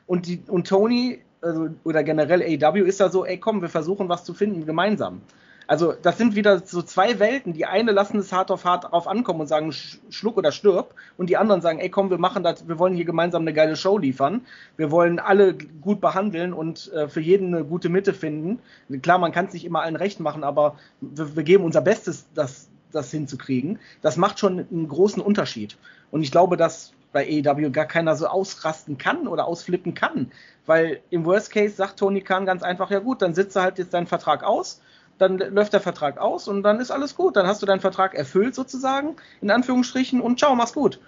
[0.06, 4.08] Und, die, und Tony also, oder generell AW ist da so, ey komm, wir versuchen
[4.08, 5.20] was zu finden gemeinsam.
[5.66, 7.54] Also das sind wieder so zwei Welten.
[7.54, 10.94] Die eine lassen es hart auf hart drauf ankommen und sagen Schluck oder stirb.
[11.16, 13.76] Und die anderen sagen, ey komm, wir machen das, wir wollen hier gemeinsam eine geile
[13.76, 14.42] Show liefern.
[14.76, 18.58] Wir wollen alle gut behandeln und äh, für jeden eine gute Mitte finden.
[19.00, 22.26] Klar, man kann es nicht immer allen recht machen, aber wir, wir geben unser Bestes,
[22.34, 23.78] das, das hinzukriegen.
[24.02, 25.78] Das macht schon einen großen Unterschied.
[26.10, 30.30] Und ich glaube, dass bei AEW gar keiner so ausrasten kann oder ausflippen kann.
[30.66, 33.94] Weil im Worst Case sagt Tony Khan ganz einfach, ja gut, dann sitze halt jetzt
[33.94, 34.82] deinen Vertrag aus
[35.18, 37.36] dann läuft der Vertrag aus und dann ist alles gut.
[37.36, 41.00] Dann hast du deinen Vertrag erfüllt sozusagen, in Anführungsstrichen, und ciao, mach's gut.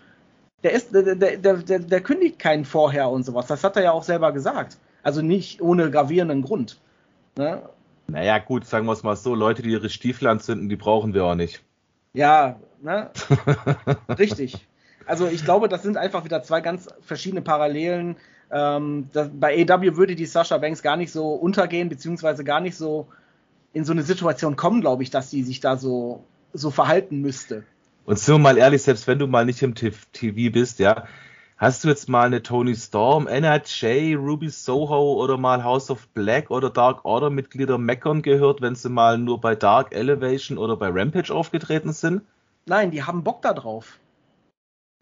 [0.62, 3.46] Der, ist, der, der, der, der kündigt keinen vorher und sowas.
[3.46, 4.78] Das hat er ja auch selber gesagt.
[5.02, 6.80] Also nicht ohne gravierenden Grund.
[7.36, 7.62] Ne?
[8.08, 11.24] Naja, gut, sagen wir es mal so: Leute, die ihre Stiefel anzünden, die brauchen wir
[11.24, 11.62] auch nicht.
[12.14, 13.10] Ja, ne?
[14.18, 14.66] Richtig.
[15.06, 18.16] Also ich glaube, das sind einfach wieder zwei ganz verschiedene Parallelen.
[18.50, 22.76] Ähm, das, bei AW würde die Sasha Banks gar nicht so untergehen, beziehungsweise gar nicht
[22.76, 23.06] so
[23.72, 27.64] in so eine Situation kommen, glaube ich, dass sie sich da so, so verhalten müsste.
[28.04, 31.04] Und sind wir mal ehrlich, selbst wenn du mal nicht im TV bist, ja,
[31.56, 36.50] hast du jetzt mal eine Tony Storm, NRJ, Ruby Soho oder mal House of Black
[36.50, 40.88] oder Dark Order Mitglieder meckern gehört, wenn sie mal nur bei Dark Elevation oder bei
[40.88, 42.22] Rampage aufgetreten sind?
[42.66, 43.98] Nein, die haben Bock da drauf.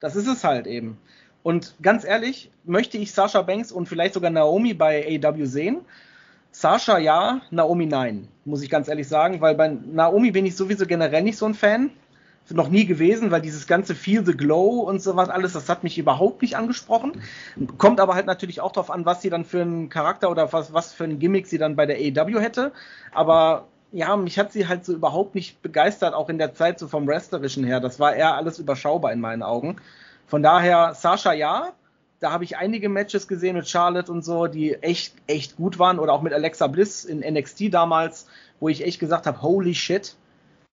[0.04, 0.98] Das ist es halt eben.
[1.42, 5.80] Und ganz ehrlich, möchte ich Sasha Banks und vielleicht sogar Naomi bei AW sehen,
[6.50, 10.84] Sascha ja, Naomi nein, muss ich ganz ehrlich sagen, weil bei Naomi bin ich sowieso
[10.84, 11.88] generell nicht so ein Fan.
[12.50, 15.96] Noch nie gewesen, weil dieses ganze Feel the Glow und sowas alles, das hat mich
[15.96, 17.22] überhaupt nicht angesprochen.
[17.78, 20.74] Kommt aber halt natürlich auch darauf an, was sie dann für einen Charakter oder was,
[20.74, 22.72] was für ein Gimmick sie dann bei der AEW hätte.
[23.10, 26.88] Aber ja, mich hat sie halt so überhaupt nicht begeistert, auch in der Zeit so
[26.88, 27.78] vom Wrestlerischen her.
[27.78, 29.76] Das war eher alles überschaubar in meinen Augen.
[30.26, 31.72] Von daher, Sascha ja,
[32.18, 36.00] da habe ich einige Matches gesehen mit Charlotte und so, die echt, echt gut waren.
[36.00, 38.26] Oder auch mit Alexa Bliss in NXT damals,
[38.58, 40.16] wo ich echt gesagt habe, holy shit.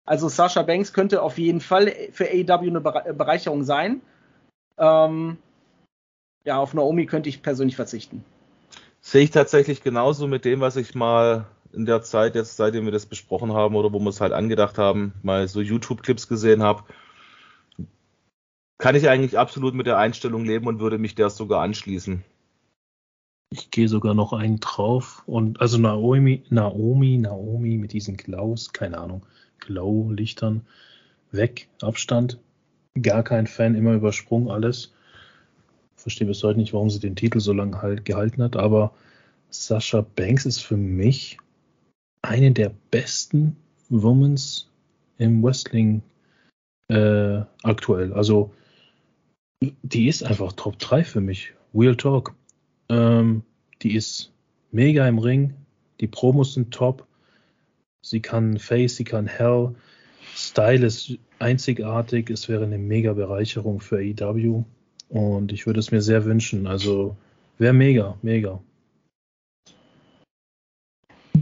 [0.04, 4.02] Also Sasha Banks könnte auf jeden Fall für AEW eine Bereicherung sein.
[4.80, 5.38] Ähm,
[6.44, 8.26] ja, auf Naomi könnte ich persönlich verzichten.
[9.00, 12.92] Sehe ich tatsächlich genauso mit dem, was ich mal in der Zeit, jetzt seitdem wir
[12.92, 16.84] das besprochen haben oder wo wir es halt angedacht haben, mal so YouTube-Clips gesehen habe
[18.82, 22.24] kann ich eigentlich absolut mit der Einstellung leben und würde mich der sogar anschließen.
[23.52, 28.98] Ich gehe sogar noch einen drauf und also Naomi, Naomi, Naomi mit diesen Glows, keine
[28.98, 29.24] Ahnung,
[29.60, 30.66] Glow-Lichtern,
[31.32, 32.40] weg, Abstand,
[33.00, 34.94] gar kein Fan, immer übersprungen alles.
[35.96, 38.96] Verstehe bis heute nicht, warum sie den Titel so lange halt gehalten hat, aber
[39.52, 41.38] Sascha Banks ist für mich
[42.32, 43.58] eine der besten
[43.90, 44.70] Womans
[45.18, 46.02] im Wrestling
[46.88, 48.14] äh, aktuell.
[48.14, 48.54] Also
[49.84, 51.54] die ist einfach Top 3 für mich.
[51.74, 52.34] Real Talk.
[52.88, 53.44] Ähm,
[53.82, 54.32] die ist
[54.72, 55.54] mega im Ring.
[56.00, 57.06] Die Promos sind top.
[58.02, 59.76] Sie kann Face, sie kann Hell.
[60.34, 62.30] Style ist einzigartig.
[62.30, 64.64] Es wäre eine mega Bereicherung für AEW.
[65.10, 66.66] Und ich würde es mir sehr wünschen.
[66.66, 67.18] Also
[67.58, 68.62] wäre mega, mega.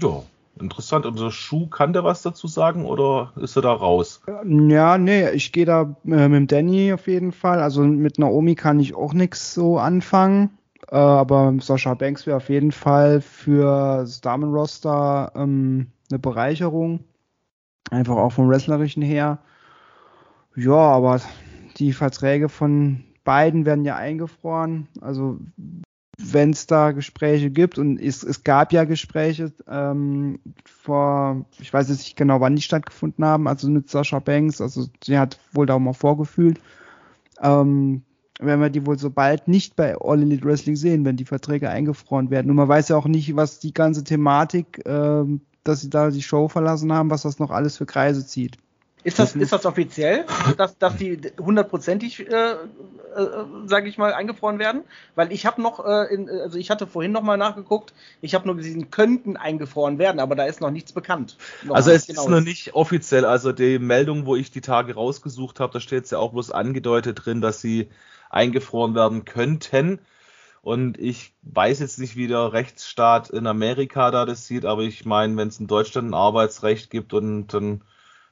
[0.02, 0.24] Ja,
[0.62, 1.06] Interessant.
[1.06, 4.22] Unser Schuh kann der was dazu sagen oder ist er da raus?
[4.46, 7.60] Ja, nee, ich gehe da äh, mit Danny auf jeden Fall.
[7.62, 10.58] Also mit Naomi kann ich auch nichts so anfangen.
[10.92, 17.02] Äh, aber Sascha Banks wäre auf jeden Fall für das Damenroster ähm, eine Bereicherung.
[17.92, 19.40] Einfach auch vom Wrestlerischen her.
[20.56, 21.22] Ja, aber
[21.78, 24.88] die Verträge von beiden werden ja eingefroren.
[25.02, 25.40] Also
[26.22, 31.88] wenn es da Gespräche gibt und es, es gab ja Gespräche ähm, vor, ich weiß
[31.88, 35.66] jetzt nicht genau, wann die stattgefunden haben, also mit Sascha Banks, also sie hat wohl
[35.66, 36.60] da auch mal vorgefühlt,
[37.42, 38.04] ähm,
[38.40, 41.70] werden wir die wohl so bald nicht bei All Elite Wrestling sehen, wenn die Verträge
[41.70, 42.50] eingefroren werden.
[42.50, 46.22] Und man weiß ja auch nicht, was die ganze Thematik, ähm, dass sie da die
[46.22, 48.58] Show verlassen haben, was das noch alles für Kreise zieht.
[49.02, 50.26] Ist das, ist das offiziell,
[50.58, 52.58] dass, dass die hundertprozentig, äh, äh,
[53.66, 54.84] sage ich mal, eingefroren werden?
[55.16, 58.46] Weil ich habe noch, äh, in, also ich hatte vorhin noch mal nachgeguckt, ich habe
[58.46, 61.38] nur gesehen, könnten eingefroren werden, aber da ist noch nichts bekannt.
[61.64, 64.96] Noch also es genau ist noch nicht offiziell, also die Meldung, wo ich die Tage
[64.96, 67.88] rausgesucht habe, da steht es ja auch bloß angedeutet drin, dass sie
[68.30, 70.00] eingefroren werden könnten.
[70.62, 75.06] Und ich weiß jetzt nicht, wie der Rechtsstaat in Amerika da das sieht, aber ich
[75.06, 77.82] meine, wenn es in Deutschland ein Arbeitsrecht gibt und dann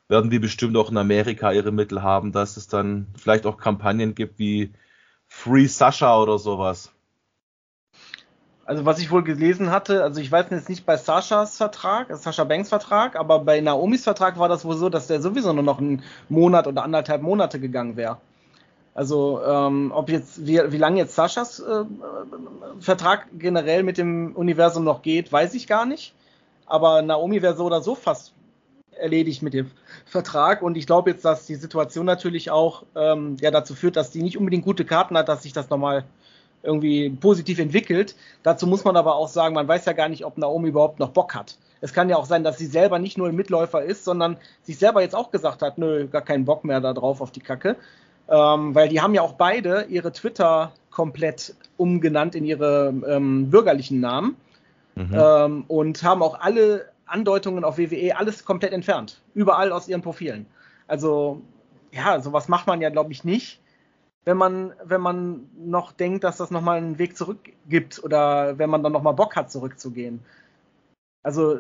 [0.10, 4.16] werden die bestimmt auch in Amerika ihre Mittel haben, dass es dann vielleicht auch Kampagnen
[4.16, 4.74] gibt wie
[5.28, 6.92] Free Sascha oder sowas.
[8.66, 12.44] Also was ich wohl gelesen hatte, also ich weiß jetzt nicht bei Saschas Vertrag, Sascha
[12.44, 15.80] Banks Vertrag, aber bei Naomis Vertrag war das wohl so, dass der sowieso nur noch
[15.80, 18.18] einen Monat oder anderthalb Monate gegangen wäre.
[18.94, 21.86] Also ähm, ob jetzt wie, wie lange jetzt Saschas äh,
[22.80, 26.14] Vertrag generell mit dem Universum noch geht, weiß ich gar nicht.
[26.66, 28.34] Aber Naomi wäre so oder so fast
[29.00, 29.72] erledigt mit dem
[30.06, 30.62] Vertrag.
[30.62, 34.24] Und ich glaube jetzt, dass die Situation natürlich auch ähm, ja, dazu führt, dass die
[34.24, 36.04] nicht unbedingt gute Karten hat, dass sich das nochmal
[36.64, 38.16] irgendwie positiv entwickelt.
[38.44, 41.10] Dazu muss man aber auch sagen, man weiß ja gar nicht, ob Naomi überhaupt noch
[41.10, 41.58] Bock hat.
[41.82, 44.78] Es kann ja auch sein, dass sie selber nicht nur ein Mitläufer ist, sondern sich
[44.78, 47.76] selber jetzt auch gesagt hat, nö, gar keinen Bock mehr da drauf auf die Kacke.
[48.30, 54.00] Ähm, weil die haben ja auch beide ihre Twitter komplett umgenannt in ihre ähm, bürgerlichen
[54.00, 54.36] Namen.
[54.96, 55.14] Mhm.
[55.14, 59.22] Ähm, und haben auch alle Andeutungen auf WWE alles komplett entfernt.
[59.34, 60.46] Überall aus ihren Profilen.
[60.88, 61.42] Also,
[61.92, 63.62] ja, sowas macht man ja, glaube ich, nicht,
[64.26, 67.40] wenn man, wenn man noch denkt, dass das nochmal einen Weg zurück
[67.70, 70.20] gibt oder wenn man dann nochmal Bock hat, zurückzugehen.
[71.24, 71.60] Also,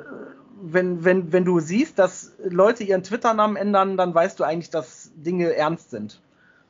[0.61, 5.11] wenn, wenn, wenn du siehst, dass Leute ihren Twitter-Namen ändern, dann weißt du eigentlich, dass
[5.15, 6.21] Dinge ernst sind.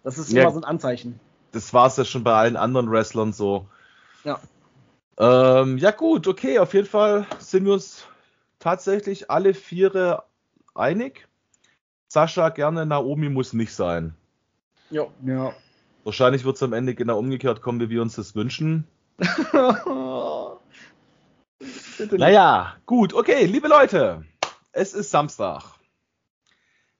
[0.03, 1.19] Das ist ja, immer so ein Anzeichen.
[1.51, 3.65] Das war es ja schon bei allen anderen Wrestlern so.
[4.23, 4.39] Ja.
[5.17, 8.05] Ähm, ja, gut, okay, auf jeden Fall sind wir uns
[8.67, 10.25] tatsächlich alle Viere
[10.75, 11.29] einig.
[12.09, 14.13] Sascha gerne, Naomi muss nicht sein.
[14.89, 15.09] Jo.
[15.25, 15.53] Ja.
[16.03, 18.85] Wahrscheinlich wird es am Ende genau umgekehrt kommen, wie wir uns das wünschen.
[22.11, 24.25] naja, gut, okay, liebe Leute,
[24.73, 25.63] es ist Samstag.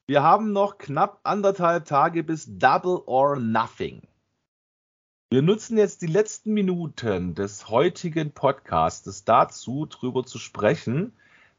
[0.06, 4.04] Wir haben noch knapp anderthalb Tage bis Double or Nothing.
[5.30, 11.12] Wir nutzen jetzt die letzten Minuten des heutigen Podcasts dazu, darüber zu sprechen,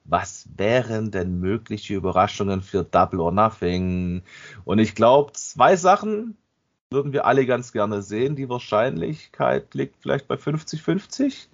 [0.08, 4.22] was wären denn mögliche Überraschungen für Double or Nothing?
[4.64, 6.36] Und ich glaube, zwei Sachen
[6.90, 8.34] würden wir alle ganz gerne sehen.
[8.34, 11.48] Die Wahrscheinlichkeit liegt vielleicht bei 50-50.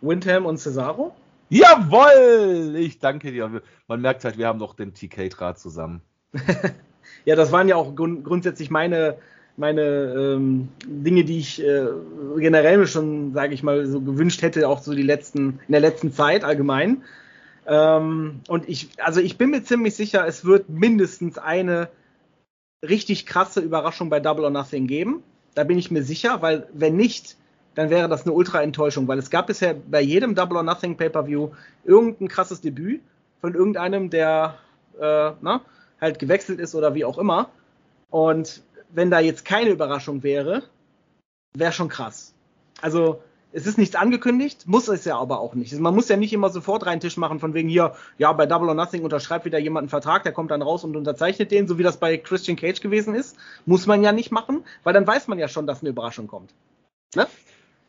[0.00, 1.14] Windham und Cesaro?
[1.48, 2.74] Jawoll!
[2.76, 3.62] Ich danke dir.
[3.86, 6.02] Man merkt halt, wir haben noch den TK-Draht zusammen.
[7.24, 9.18] ja, das waren ja auch grund grundsätzlich meine
[9.56, 11.86] meine ähm, Dinge, die ich äh,
[12.38, 16.12] generell schon, sage ich mal, so gewünscht hätte, auch so die letzten, in der letzten
[16.12, 17.02] Zeit allgemein.
[17.66, 21.88] Ähm, und ich, also ich bin mir ziemlich sicher, es wird mindestens eine
[22.82, 25.22] richtig krasse Überraschung bei Double or Nothing geben.
[25.54, 27.36] Da bin ich mir sicher, weil wenn nicht,
[27.74, 31.50] dann wäre das eine Ultra-Enttäuschung, weil es gab bisher bei jedem Double or Nothing Pay-Per-View
[31.84, 33.00] irgendein krasses Debüt
[33.40, 34.58] von irgendeinem, der
[34.98, 35.62] äh, na,
[36.00, 37.50] halt gewechselt ist oder wie auch immer.
[38.10, 38.62] Und
[38.92, 40.62] wenn da jetzt keine Überraschung wäre,
[41.54, 42.34] wäre schon krass.
[42.80, 43.22] Also
[43.52, 45.78] es ist nichts angekündigt, muss es ja aber auch nicht.
[45.78, 48.68] Man muss ja nicht immer sofort reinen Tisch machen, von wegen hier, ja, bei Double
[48.68, 51.78] or Nothing unterschreibt wieder jemand einen Vertrag, der kommt dann raus und unterzeichnet den, so
[51.78, 53.36] wie das bei Christian Cage gewesen ist.
[53.66, 56.54] Muss man ja nicht machen, weil dann weiß man ja schon, dass eine Überraschung kommt.
[57.14, 57.26] Ne?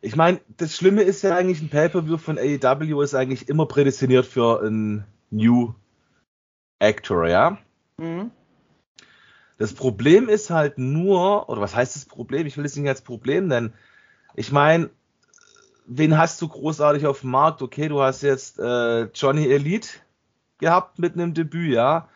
[0.02, 4.26] Ich meine, das Schlimme ist ja eigentlich, ein Pay-Per-View von AEW ist eigentlich immer prädestiniert
[4.26, 5.74] für einen New
[6.80, 7.58] Actor, ja?
[7.98, 8.32] Mhm.
[9.58, 12.48] Das Problem ist halt nur, oder was heißt das Problem?
[12.48, 13.74] Ich will es nicht als Problem nennen.
[14.36, 14.90] Ich meine,
[15.86, 17.62] wen hast du großartig auf dem Markt?
[17.62, 19.90] Okay, du hast jetzt äh, Johnny Elite
[20.60, 22.10] gehabt mit einem Debüt, ja.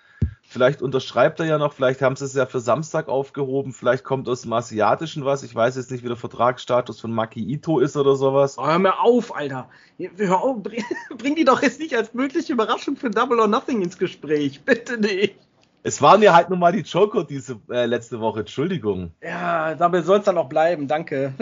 [0.49, 4.29] Vielleicht unterschreibt er ja noch, vielleicht haben sie es ja für Samstag aufgehoben, vielleicht kommt
[4.29, 5.43] aus dem Asiatischen was.
[5.43, 8.57] Ich weiß jetzt nicht, wie der Vertragsstatus von Maki Ito ist oder sowas.
[8.57, 9.69] Oh, hör mir auf, Alter.
[10.15, 10.85] Hör auf, bring,
[11.17, 14.63] bring die doch jetzt nicht als mögliche Überraschung für Double or Nothing ins Gespräch.
[14.63, 15.35] Bitte nicht.
[15.83, 19.11] Es waren ja halt nun mal die Joker diese äh, letzte Woche, Entschuldigung.
[19.21, 21.33] Ja, dabei soll es dann auch bleiben, danke.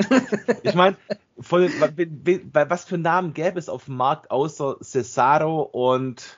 [0.63, 0.97] ich meine,
[1.37, 6.37] was für Namen gäbe es auf dem Markt außer Cesaro und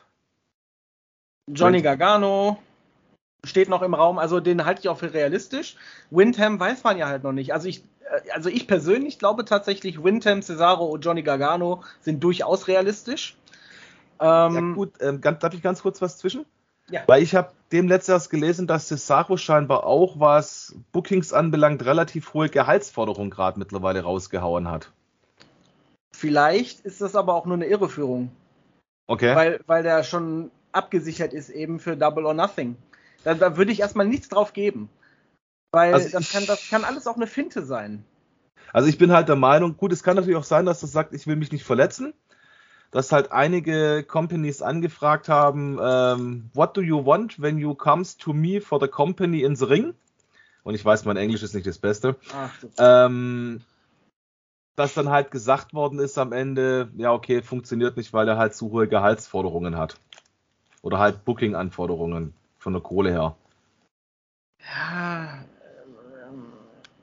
[1.49, 2.57] Johnny Gargano
[3.43, 5.75] steht noch im Raum, also den halte ich auch für realistisch.
[6.09, 7.53] Windham weiß man ja halt noch nicht.
[7.53, 12.67] Also ich, äh, also ich persönlich glaube tatsächlich, Windham, Cesaro und Johnny Gargano sind durchaus
[12.67, 13.37] realistisch.
[14.19, 16.45] Ähm, ja gut, ähm, darf ich ganz kurz was zwischen?
[16.89, 17.03] Ja.
[17.07, 22.49] Weil ich habe dem letztes gelesen, dass Cesaro scheinbar auch, was Bookings anbelangt, relativ hohe
[22.49, 24.91] Gehaltsforderungen gerade mittlerweile rausgehauen hat.
[26.15, 28.31] Vielleicht ist das aber auch nur eine Irreführung.
[29.07, 29.35] Okay.
[29.35, 32.77] Weil, weil der schon abgesichert ist eben für Double or Nothing.
[33.23, 34.89] Da, da würde ich erstmal nichts drauf geben.
[35.71, 38.05] Weil also das, kann, das kann alles auch eine Finte sein.
[38.73, 41.13] Also ich bin halt der Meinung, gut, es kann natürlich auch sein, dass das sagt,
[41.13, 42.13] ich will mich nicht verletzen.
[42.91, 48.33] Dass halt einige Companies angefragt haben, ähm, what do you want when you comes to
[48.33, 49.93] me for the company in the ring?
[50.63, 52.15] Und ich weiß, mein Englisch ist nicht das Beste.
[52.33, 53.61] Ach, ähm,
[54.77, 58.53] dass dann halt gesagt worden ist am Ende, ja, okay, funktioniert nicht, weil er halt
[58.53, 59.97] zu hohe Gehaltsforderungen hat.
[60.83, 63.35] Oder halt Booking-Anforderungen von der Kohle her.
[64.59, 65.39] Ja.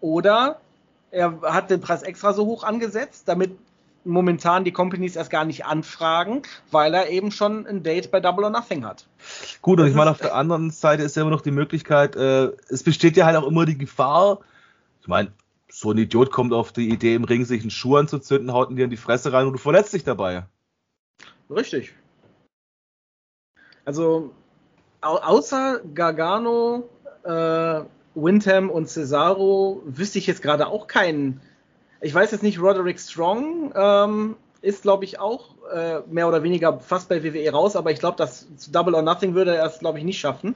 [0.01, 0.61] Oder
[1.11, 3.59] er hat den Preis extra so hoch angesetzt, damit
[4.05, 8.45] momentan die Companies erst gar nicht anfragen, weil er eben schon ein Date bei Double
[8.45, 9.07] or Nothing hat.
[9.63, 12.17] Gut, und das ich meine, auf der anderen Seite ist ja immer noch die Möglichkeit,
[12.17, 14.41] äh, es besteht ja halt auch immer die Gefahr,
[15.01, 15.33] ich meine,
[15.71, 18.77] so ein Idiot kommt auf die Idee, im Ring sich einen Schuh anzuzünden, haut ihn
[18.77, 20.45] dir in die Fresse rein und du verletzt dich dabei.
[21.51, 21.95] Richtig.
[23.85, 24.33] Also,
[25.01, 26.89] au außer Gargano,
[27.25, 27.83] äh,
[28.15, 31.41] Windham und Cesaro wüsste ich jetzt gerade auch keinen.
[32.05, 36.79] Ich weiß jetzt nicht, Roderick Strong ähm, ist, glaube ich, auch äh, mehr oder weniger
[36.79, 39.99] fast bei WWE raus, aber ich glaube, das Double or Nothing würde er es, glaube
[39.99, 40.55] ich, nicht schaffen.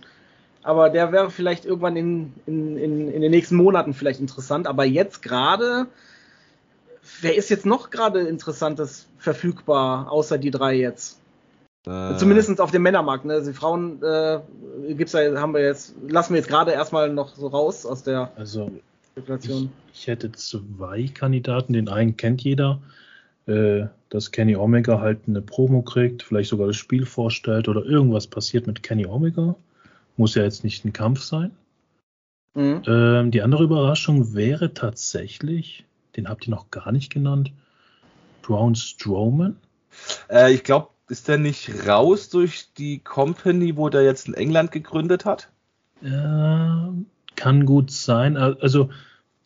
[0.63, 4.67] Aber der wäre vielleicht irgendwann in, in, in, in den nächsten Monaten vielleicht interessant.
[4.67, 5.87] Aber jetzt gerade,
[7.23, 11.19] wer ist jetzt noch gerade Interessantes verfügbar, außer die drei jetzt?
[11.87, 12.17] Äh.
[12.17, 13.25] Zumindest auf dem Männermarkt.
[13.25, 13.43] Ne?
[13.43, 14.41] Die Frauen äh,
[14.89, 18.33] gibt's da, haben wir jetzt, lassen wir jetzt gerade erstmal noch so raus aus der
[18.37, 18.71] also,
[19.19, 19.71] Spekulation.
[19.93, 21.73] Ich, ich hätte zwei Kandidaten.
[21.73, 22.81] Den einen kennt jeder
[23.49, 28.27] äh, dass Kenny Omega halt eine Promo kriegt, vielleicht sogar das Spiel vorstellt oder irgendwas
[28.27, 29.57] passiert mit Kenny Omega.
[30.17, 31.51] Muss ja jetzt nicht ein Kampf sein.
[32.55, 32.83] Mhm.
[32.87, 35.85] Ähm, die andere Überraschung wäre tatsächlich,
[36.17, 37.53] den habt ihr noch gar nicht genannt,
[38.43, 39.57] Braun Strowman.
[40.29, 44.73] Äh, ich glaube, ist der nicht raus durch die Company, wo der jetzt in England
[44.73, 45.49] gegründet hat?
[46.03, 46.09] Äh,
[47.39, 48.37] kann gut sein.
[48.37, 48.91] Also,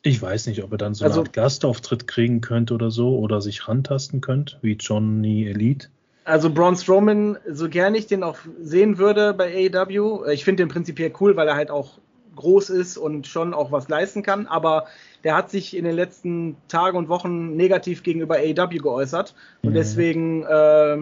[0.02, 3.16] ich weiß nicht, ob er dann so also, eine Art Gastauftritt kriegen könnte oder so
[3.18, 5.88] oder sich rantasten könnte, wie Johnny Elite.
[6.24, 10.68] Also Braun Strowman, so gerne ich den auch sehen würde bei AEW, ich finde den
[10.68, 11.98] prinzipiell cool, weil er halt auch
[12.36, 14.86] groß ist und schon auch was leisten kann, aber
[15.24, 19.74] der hat sich in den letzten Tagen und Wochen negativ gegenüber AEW geäußert und mhm.
[19.74, 20.98] deswegen äh,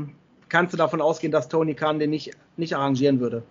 [0.48, 3.42] kannst du davon ausgehen, dass Tony Khan den nicht, nicht arrangieren würde.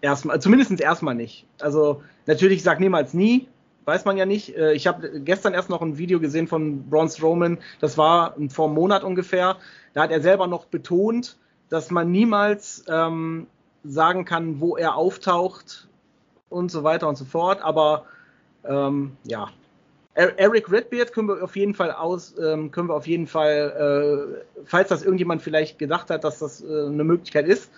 [0.00, 1.46] Erstmal, zumindest erstmal nicht.
[1.60, 3.48] Also natürlich sag niemals nie,
[3.84, 4.56] weiß man ja nicht.
[4.56, 8.66] Äh, ich habe gestern erst noch ein Video gesehen von Braun Strowman, das war vor
[8.66, 9.56] einem Monat ungefähr.
[9.92, 11.36] Da hat er selber noch betont,
[11.68, 13.46] dass man niemals ähm,
[13.84, 15.88] sagen kann, wo er auftaucht
[16.48, 17.62] und so weiter und so fort.
[17.62, 18.04] Aber
[18.64, 19.48] ähm, ja,
[20.14, 24.64] Eric Redbeard können wir auf jeden Fall aus, ähm, können wir auf jeden Fall, äh,
[24.64, 27.70] falls das irgendjemand vielleicht gedacht hat, dass das äh, eine Möglichkeit ist,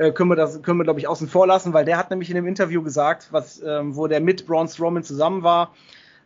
[0.00, 2.30] äh, können wir das, können wir glaube ich außen vor lassen, weil der hat nämlich
[2.30, 5.74] in dem Interview gesagt, was, ähm, wo der mit Braun Strowman zusammen war,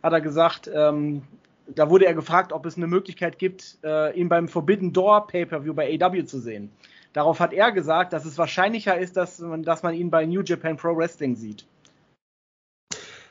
[0.01, 1.23] hat er gesagt, ähm,
[1.67, 5.73] da wurde er gefragt, ob es eine Möglichkeit gibt, äh, ihn beim Forbidden Door Pay-per-View
[5.73, 6.71] bei AW zu sehen.
[7.11, 10.41] Darauf hat er gesagt, dass es wahrscheinlicher ist, dass man, dass man ihn bei New
[10.41, 11.65] Japan Pro Wrestling sieht.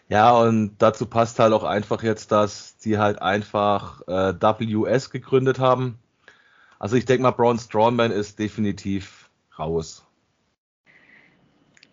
[0.08, 5.58] Ja, und dazu passt halt auch einfach jetzt, dass sie halt einfach äh, WS gegründet
[5.58, 5.98] haben.
[6.78, 10.04] Also ich denke mal, Braun Strowman ist definitiv raus.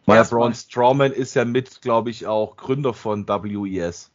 [0.05, 4.11] Weil Braun Strowman ist ja mit, glaube ich, auch Gründer von WES.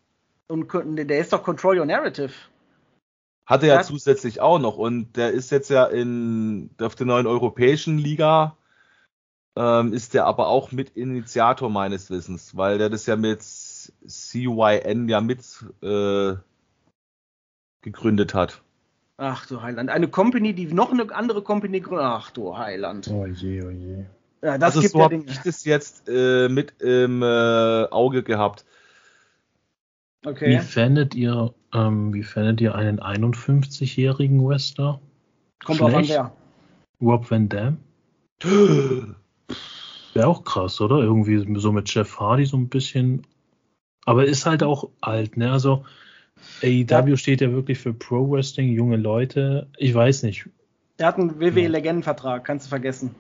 [0.49, 2.32] Und der ist doch Control Your Narrative.
[3.47, 4.76] Hat er ja, ja zusätzlich auch noch.
[4.76, 8.57] Und der ist jetzt ja in auf der neuen europäischen Liga
[9.57, 15.09] ähm, ist der aber auch mit Initiator meines Wissens, weil der das ja mit CYN
[15.09, 15.41] ja mit
[15.82, 16.34] äh,
[17.80, 18.62] gegründet hat.
[19.16, 19.89] Ach du Heiland.
[19.89, 22.07] Eine Company, die noch eine andere Company gründet.
[22.07, 23.09] Ach du Heiland.
[23.09, 24.05] Oh je, oh je.
[24.47, 27.26] Ja, das also gibt so habe ich das jetzt äh, mit im äh,
[27.90, 28.64] Auge gehabt.
[30.24, 30.51] Okay.
[30.51, 35.01] Wie fändet ihr, ähm, wie fändet ihr einen 51-jährigen Wrestler?
[35.64, 36.32] Kommt auch an wer.
[37.01, 37.78] Rob Van Dam?
[40.14, 40.99] Wäre auch krass, oder?
[40.99, 43.26] Irgendwie so mit Jeff Hardy so ein bisschen.
[44.05, 45.51] Aber ist halt auch alt, ne?
[45.51, 45.84] Also
[46.62, 47.16] AEW ja.
[47.16, 49.66] steht ja wirklich für Pro Wrestling, junge Leute.
[49.76, 50.49] Ich weiß nicht.
[50.99, 53.12] Er hat einen WWE-Legendenvertrag, kannst du vergessen.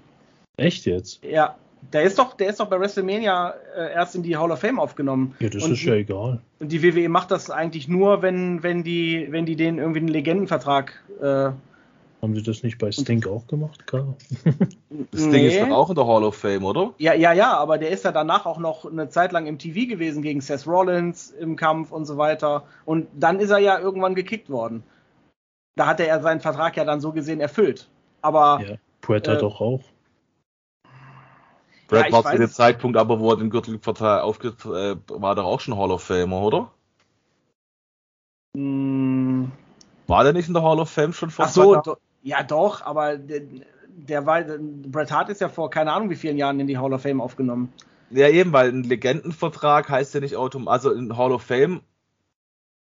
[0.56, 1.22] Echt jetzt?
[1.24, 1.56] Ja,
[1.92, 4.78] der ist doch, der ist doch bei WrestleMania äh, erst in die Hall of Fame
[4.78, 5.34] aufgenommen.
[5.38, 6.40] Ja, das und, ist ja egal.
[6.58, 10.08] Und die WWE macht das eigentlich nur, wenn, wenn die, wenn die den irgendwie einen
[10.08, 11.02] Legendenvertrag.
[11.20, 14.14] Äh, Haben sie das nicht bei Stink auch gemacht, Karl?
[15.14, 15.48] Sting nee.
[15.48, 16.94] ist doch auch in der Hall of Fame, oder?
[16.98, 19.88] Ja, ja, ja, aber der ist ja danach auch noch eine Zeit lang im TV
[19.88, 22.64] gewesen gegen Seth Rollins im Kampf und so weiter.
[22.84, 24.82] Und dann ist er ja irgendwann gekickt worden.
[25.76, 27.86] Da hatte er seinen Vertrag ja dann so gesehen erfüllt.
[28.22, 28.60] Aber.
[28.66, 29.82] Ja, Puerta äh, doch auch.
[31.88, 35.44] Bret ja, war zu dem Zeitpunkt aber, wo er den Gürtelverteil aufgibt, äh, war doch
[35.44, 36.70] auch schon Hall of Famer, oder?
[38.54, 39.46] Mm.
[40.06, 42.82] War der nicht in der Hall of Fame schon vor Ach so, do, ja doch,
[42.82, 43.42] aber der,
[43.88, 46.92] der war, Bret Hart ist ja vor keine Ahnung wie vielen Jahren in die Hall
[46.92, 47.72] of Fame aufgenommen.
[48.10, 51.80] Ja, eben, weil ein Legendenvertrag heißt ja nicht automatisch, also in Hall of Fame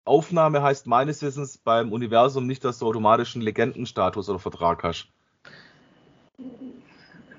[0.04, 5.08] Aufnahme heißt meines Wissens beim Universum nicht, dass du automatisch einen Legendenstatus oder Vertrag hast.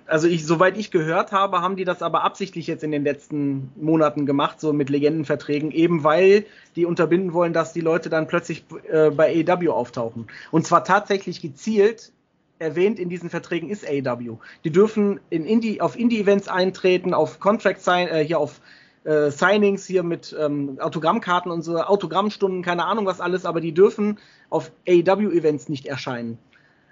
[0.08, 3.72] Also ich, soweit ich gehört habe, haben die das aber absichtlich jetzt in den letzten
[3.76, 6.46] Monaten gemacht, so mit Legendenverträgen, eben weil
[6.76, 10.28] die unterbinden wollen, dass die Leute dann plötzlich äh, bei AEW auftauchen.
[10.52, 12.12] Und zwar tatsächlich gezielt
[12.60, 14.38] erwähnt in diesen Verträgen ist AEW.
[14.64, 18.62] Die dürfen in Indie, auf Indie-Events eintreten, auf Contract sign, äh, hier auf
[19.04, 23.74] äh, Signings hier mit ähm, Autogrammkarten und so, Autogrammstunden, keine Ahnung was alles, aber die
[23.74, 26.38] dürfen auf AEW-Events nicht erscheinen.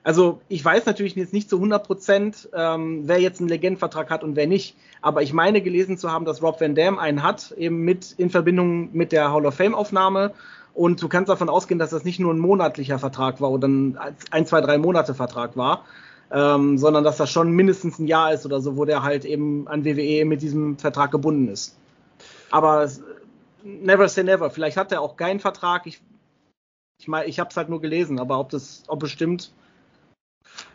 [0.04, 4.24] Also ich weiß natürlich jetzt nicht zu 100 Prozent, ähm, wer jetzt einen Legendenvertrag hat
[4.24, 4.76] und wer nicht.
[5.02, 8.30] Aber ich meine gelesen zu haben, dass Rob Van Dam einen hat, eben mit in
[8.30, 10.34] Verbindung mit der Hall of Fame Aufnahme.
[10.74, 13.98] Und du kannst davon ausgehen, dass das nicht nur ein monatlicher Vertrag war oder ein
[14.32, 15.86] ein, zwei, drei Monate Vertrag war,
[16.32, 19.68] ähm, sondern dass das schon mindestens ein Jahr ist oder so, wo der halt eben
[19.68, 21.78] an WWE mit diesem Vertrag gebunden ist.
[22.50, 22.90] Aber
[23.64, 24.50] never say never.
[24.50, 25.86] Vielleicht hat er auch keinen Vertrag.
[25.86, 26.02] Ich,
[27.00, 29.54] ich meine, ich habe es halt nur gelesen, aber ob das, ob es stimmt.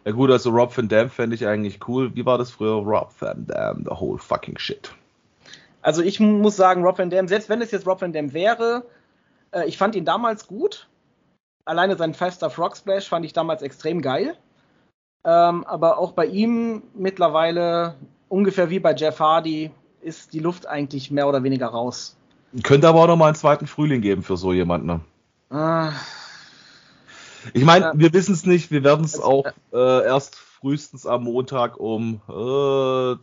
[0.05, 2.15] Ja gut, also Rob Van Dam fände ich eigentlich cool.
[2.15, 2.75] Wie war das früher?
[2.75, 4.93] Rob Van Dam, the whole fucking shit.
[5.83, 8.85] Also ich muss sagen, Rob Van Dam, selbst wenn es jetzt Rob Van Dam wäre,
[9.53, 10.89] äh, ich fand ihn damals gut.
[11.65, 14.37] Alleine seinen Five Star Frog Splash fand ich damals extrem geil.
[15.25, 17.95] Ähm, aber auch bei ihm mittlerweile
[18.29, 22.17] ungefähr wie bei Jeff Hardy ist die Luft eigentlich mehr oder weniger raus.
[22.63, 24.87] Könnte aber auch noch mal einen zweiten Frühling geben für so jemanden.
[24.87, 25.01] Ne?
[25.51, 25.93] Ah.
[27.53, 27.93] Ich meine, ja.
[27.95, 33.19] wir wissen es nicht, wir werden es auch äh, erst frühestens am Montag um 2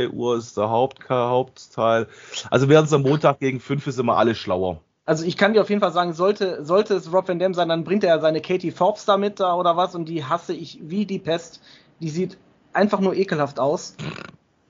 [0.00, 2.08] äh, Uhr ist der Haupt Hauptteil.
[2.50, 4.80] Also werden es am Montag gegen 5 ist immer alle schlauer.
[5.06, 7.68] Also ich kann dir auf jeden Fall sagen, sollte, sollte es Rob Van Dam sein,
[7.68, 10.78] dann bringt er seine Katie Forbes da mit da oder was und die hasse ich
[10.82, 11.60] wie die Pest.
[12.00, 12.38] Die sieht
[12.72, 13.96] einfach nur ekelhaft aus.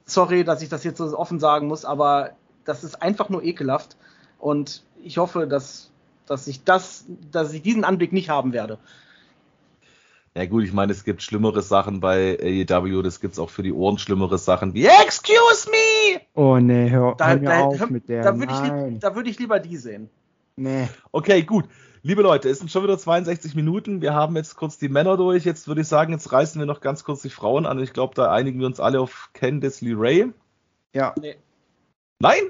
[0.04, 2.30] Sorry, dass ich das jetzt so offen sagen muss, aber
[2.64, 3.96] das ist einfach nur ekelhaft.
[4.38, 5.89] Und ich hoffe, dass,
[6.30, 8.78] dass ich das, dass ich diesen Anblick nicht haben werde.
[10.36, 13.64] Ja gut, ich meine, es gibt schlimmere Sachen bei AEW, das gibt es auch für
[13.64, 16.20] die Ohren schlimmere Sachen wie Excuse me!
[16.34, 18.22] Oh nee, hör, da, hör mir da, auf hör, mit der.
[18.22, 20.08] Da würde ich, würd ich lieber die sehen.
[20.54, 20.88] Nee.
[21.10, 21.64] Okay, gut.
[22.02, 24.00] Liebe Leute, es sind schon wieder 62 Minuten.
[24.00, 25.44] Wir haben jetzt kurz die Männer durch.
[25.44, 27.80] Jetzt würde ich sagen, jetzt reißen wir noch ganz kurz die Frauen an.
[27.80, 30.32] Ich glaube, da einigen wir uns alle auf Candice LeRae.
[30.94, 31.12] Ja.
[31.20, 31.36] Nee.
[32.20, 32.42] Nein?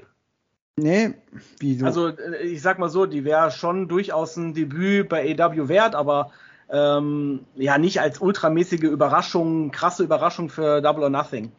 [0.83, 1.15] Nee,
[1.59, 1.85] wieso?
[1.85, 5.95] Also, äh, ich sag mal so, die wäre schon durchaus ein Debüt bei AW wert,
[5.95, 6.31] aber
[6.71, 11.53] ähm, ja, nicht als ultramäßige Überraschung, krasse Überraschung für Double or Nothing.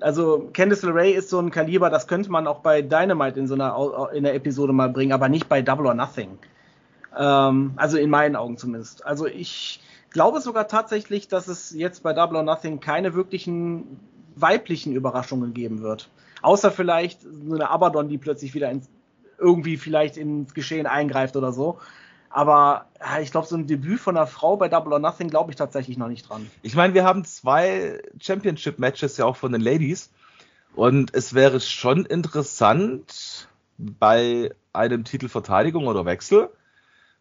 [0.00, 3.54] Also Candice LeRae ist so ein Kaliber, das könnte man auch bei Dynamite in so
[3.54, 6.38] einer in der Episode mal bringen, aber nicht bei Double or Nothing.
[7.16, 9.06] Ähm, also in meinen Augen zumindest.
[9.06, 14.00] Also ich glaube sogar tatsächlich, dass es jetzt bei Double or Nothing keine wirklichen
[14.36, 16.10] weiblichen Überraschungen geben wird.
[16.42, 18.88] Außer vielleicht so eine Abaddon, die plötzlich wieder ins,
[19.38, 21.78] irgendwie vielleicht ins Geschehen eingreift oder so.
[22.30, 22.86] Aber
[23.22, 25.96] ich glaube, so ein Debüt von einer Frau bei Double or Nothing glaube ich tatsächlich
[25.96, 26.50] noch nicht dran.
[26.62, 30.10] Ich meine, wir haben zwei Championship-Matches ja auch von den Ladies.
[30.74, 36.50] Und es wäre schon interessant bei einem Titelverteidigung oder Wechsel,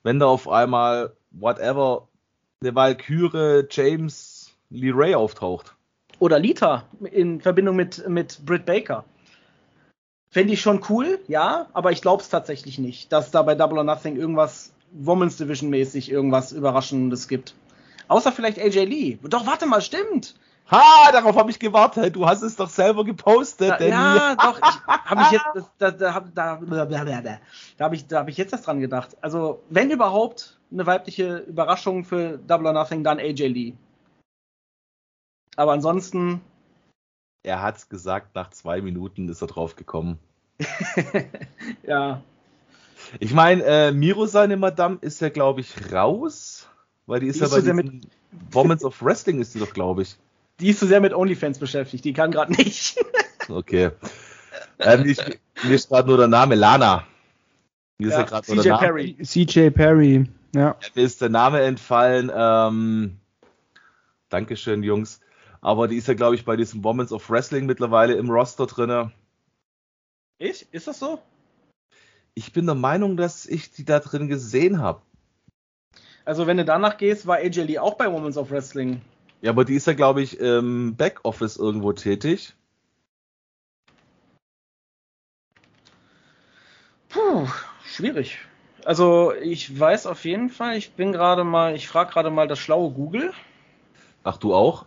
[0.01, 2.07] wenn da auf einmal, whatever,
[2.61, 5.76] eine Valkyrie James Lee Ray auftaucht.
[6.20, 9.05] Oder Lita in Verbindung mit, mit Britt Baker.
[10.30, 13.78] Fände ich schon cool, ja, aber ich glaube es tatsächlich nicht, dass da bei Double
[13.78, 17.55] or Nothing irgendwas Women's Division mäßig irgendwas Überraschendes gibt.
[18.07, 19.20] Außer vielleicht AJ Lee.
[19.24, 20.36] Doch, warte mal, stimmt.
[20.72, 22.16] Ha, darauf habe ich gewartet.
[22.16, 23.76] Du hast es doch selber gepostet.
[23.80, 24.61] Da, ja, doch.
[24.61, 27.39] Habe ich jetzt, da, da, da, da, da
[27.80, 29.18] habe ich, da habe ich jetzt erst dran gedacht.
[29.22, 33.74] Also, wenn überhaupt eine weibliche Überraschung für Double or Nothing, dann AJ Lee.
[35.55, 36.41] Aber ansonsten.
[37.43, 40.17] Er hat's gesagt, nach zwei Minuten ist er drauf gekommen.
[41.87, 42.23] ja.
[43.19, 46.67] Ich meine, äh, Miro seine Madame ist ja, glaube ich, raus.
[47.05, 48.07] Weil die ist die ja ist bei so mit
[48.51, 50.15] Women's of Wrestling ist die doch, glaube ich.
[50.59, 52.97] Die ist zu so sehr mit OnlyFans beschäftigt, die kann gerade nicht.
[53.49, 53.91] okay.
[54.79, 55.17] Ähm, ich,
[55.63, 57.05] mir ist gerade nur der Name Lana.
[57.97, 59.17] Mir ist ja, ja CJ Perry.
[59.21, 60.61] CJ Perry, ja.
[60.61, 60.75] ja.
[60.95, 62.31] Mir ist der Name entfallen.
[62.33, 63.17] Ähm,
[64.29, 65.19] Dankeschön, Jungs
[65.64, 69.11] aber die ist ja, glaube ich, bei diesem Women's of Wrestling mittlerweile im Roster drinne.
[70.38, 70.68] Ich?
[70.74, 71.20] Ist das so?
[72.36, 75.01] Ich bin der Meinung, dass ich die da drin gesehen habe.
[76.26, 79.01] Also, wenn du danach gehst, war AJ Lee auch bei Women's of Wrestling.
[79.41, 82.53] Ja, aber die ist ja, glaube ich, im Backoffice irgendwo tätig.
[87.07, 87.47] Puh,
[87.86, 88.39] schwierig.
[88.86, 92.59] Also ich weiß auf jeden Fall, ich bin gerade mal, ich frage gerade mal das
[92.59, 93.34] schlaue Google.
[94.24, 94.86] Ach, du auch?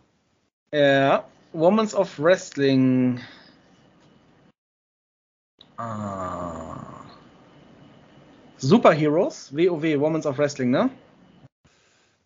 [0.72, 3.20] Ja, Women's of Wrestling.
[5.78, 7.04] Ah.
[8.58, 10.90] Superheroes, WoW, Women's of Wrestling, ne?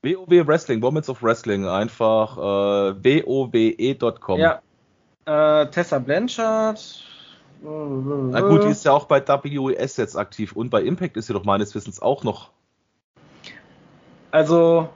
[0.03, 4.41] WoW Wrestling, Women's of Wrestling, einfach äh, wowe.com.
[4.41, 4.63] Ja.
[5.27, 7.05] Äh, Tessa Blanchard.
[7.63, 11.35] Na gut, die ist ja auch bei WES jetzt aktiv und bei Impact ist sie
[11.35, 12.51] doch meines Wissens auch noch.
[14.31, 14.89] Also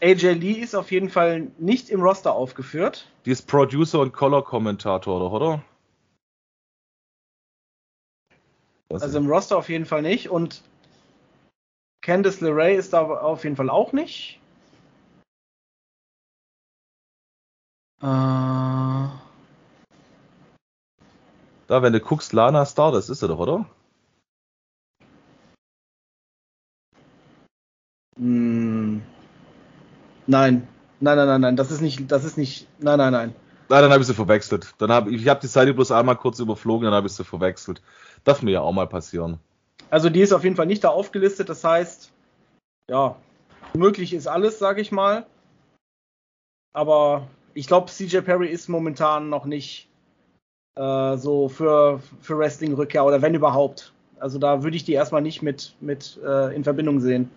[0.00, 3.10] AJ Lee ist auf jeden Fall nicht im Roster aufgeführt.
[3.24, 5.62] Die ist Producer und Color-Kommentator, oder?
[8.88, 10.28] Was also im Roster auf jeden Fall nicht.
[10.28, 10.62] Und
[12.02, 14.38] Candice LeRae ist da auf jeden Fall auch nicht.
[18.02, 18.06] Äh.
[21.68, 23.66] Da, wenn du guckst, Lana Star, das ist er doch, oder?
[28.18, 29.02] Hm.
[30.26, 30.66] Nein.
[30.98, 33.34] Nein, nein, nein, nein, das ist nicht, das ist nicht, nein, nein, nein.
[33.68, 34.74] Nein, dann habe ich sie verwechselt.
[34.78, 37.82] Dann hab, ich habe die Seite bloß einmal kurz überflogen, dann habe ich sie verwechselt.
[38.24, 39.38] Darf mir ja auch mal passieren.
[39.90, 42.12] Also die ist auf jeden Fall nicht da aufgelistet, das heißt,
[42.88, 43.16] ja,
[43.74, 45.26] möglich ist alles, sage ich mal.
[46.72, 49.88] Aber ich glaube, CJ Perry ist momentan noch nicht
[50.76, 53.92] äh, so für, für Wrestling-Rückkehr oder wenn überhaupt.
[54.18, 57.30] Also da würde ich die erstmal nicht mit, mit äh, in Verbindung sehen.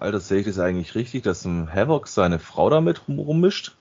[0.00, 3.76] Alter, sehe ich das eigentlich richtig, dass ein Havoc seine Frau damit rummischt?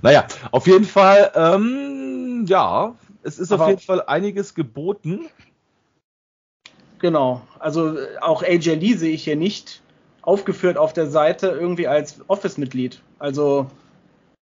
[0.00, 5.28] Naja, auf jeden Fall, ähm, ja, es ist Aber auf jeden Fall einiges geboten.
[6.98, 9.82] Genau, also äh, auch AJ Lee sehe ich hier nicht
[10.22, 13.02] aufgeführt auf der Seite irgendwie als Office-Mitglied.
[13.18, 13.70] Also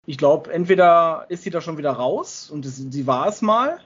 [0.05, 3.81] ich glaube, entweder ist sie da schon wieder raus und es, sie war es mal,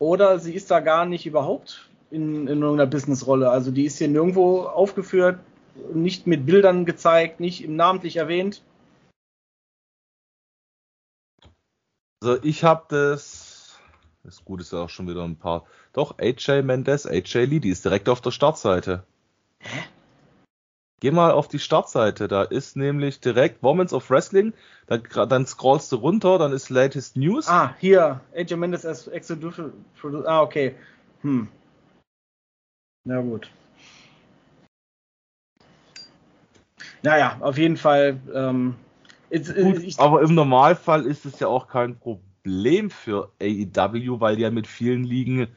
[0.00, 3.50] oder sie ist da gar nicht überhaupt in, in irgendeiner Businessrolle.
[3.50, 5.40] Also die ist hier nirgendwo aufgeführt,
[5.94, 8.62] nicht mit Bildern gezeigt, nicht namentlich erwähnt.
[12.22, 13.80] Also ich habe das,
[14.22, 15.64] das gut ist ja auch schon wieder ein paar.
[15.92, 19.04] Doch, AJ Mendes, AJ Lee, die ist direkt auf der Startseite.
[19.58, 19.84] Hä?
[21.00, 24.52] Geh mal auf die Startseite, da ist nämlich direkt Women's of Wrestling,
[24.86, 27.48] dann, dann scrollst du runter, dann ist Latest News.
[27.48, 29.72] Ah, hier, AJ Mendes as Executive
[30.26, 30.76] Ah, okay.
[31.22, 31.48] Hm.
[33.04, 33.50] Na gut.
[37.02, 38.20] Naja, auf jeden Fall.
[38.32, 38.76] Ähm,
[39.30, 44.36] ist, Gut, ich, aber im Normalfall ist es ja auch kein Problem für AEW, weil
[44.36, 45.48] die ja mit vielen Ligen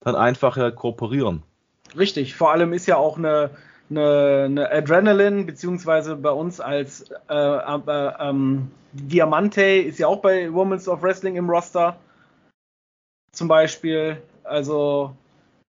[0.00, 1.42] dann einfach ja kooperieren.
[1.96, 3.50] Richtig, vor allem ist ja auch eine,
[3.90, 10.52] eine, eine Adrenaline, beziehungsweise bei uns als äh, äh, ähm, Diamante ist ja auch bei
[10.52, 11.96] Women's of Wrestling im Roster.
[13.32, 14.22] Zum Beispiel.
[14.44, 15.16] Also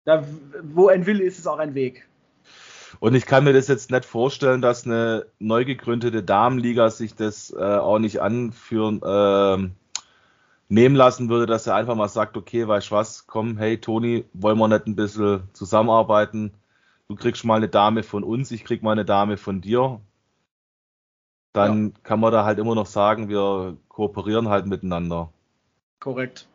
[0.10, 0.26] da,
[0.64, 2.07] wo ein Wille ist, ist auch ein Weg.
[2.99, 7.53] Und ich kann mir das jetzt nicht vorstellen, dass eine neu gegründete Damenliga sich das
[7.53, 9.70] äh, auch nicht anführen, äh,
[10.68, 14.26] nehmen lassen würde, dass er einfach mal sagt, okay, weißt du was, komm, hey Toni,
[14.34, 16.51] wollen wir nicht ein bisschen zusammenarbeiten?
[17.07, 20.01] Du kriegst mal eine Dame von uns, ich krieg mal eine Dame von dir.
[21.54, 21.93] Dann ja.
[22.04, 25.32] kann man da halt immer noch sagen, wir kooperieren halt miteinander.
[26.00, 26.47] Korrekt.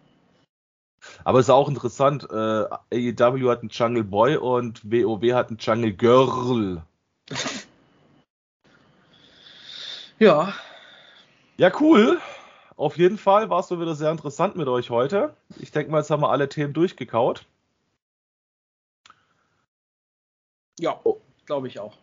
[1.25, 5.59] Aber es ist auch interessant, äh, AEW hat einen Jungle Boy und WoW hat einen
[5.59, 6.83] Jungle Girl.
[10.21, 10.55] Ja.
[11.57, 12.21] Ja, cool.
[12.77, 15.35] Auf jeden Fall war es so wieder sehr interessant mit euch heute.
[15.59, 17.47] Ich denke mal, jetzt haben wir alle Themen durchgekaut.
[20.79, 21.01] Ja,
[21.47, 21.97] glaube ich auch.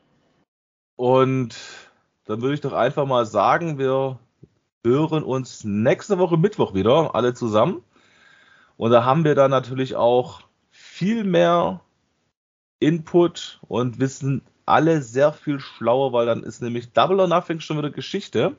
[0.96, 1.56] Und
[2.26, 4.20] dann würde ich doch einfach mal sagen, wir
[4.86, 7.84] hören uns nächste Woche Mittwoch wieder, alle zusammen.
[8.82, 10.42] Und da haben wir dann natürlich auch
[10.72, 11.82] viel mehr
[12.80, 17.78] Input und wissen alle sehr viel schlauer, weil dann ist nämlich Double or Nothing schon
[17.78, 18.56] wieder Geschichte.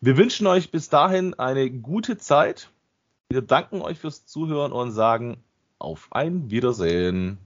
[0.00, 2.70] Wir wünschen euch bis dahin eine gute Zeit.
[3.28, 5.36] Wir danken euch fürs Zuhören und sagen
[5.78, 7.36] auf ein Wiedersehen.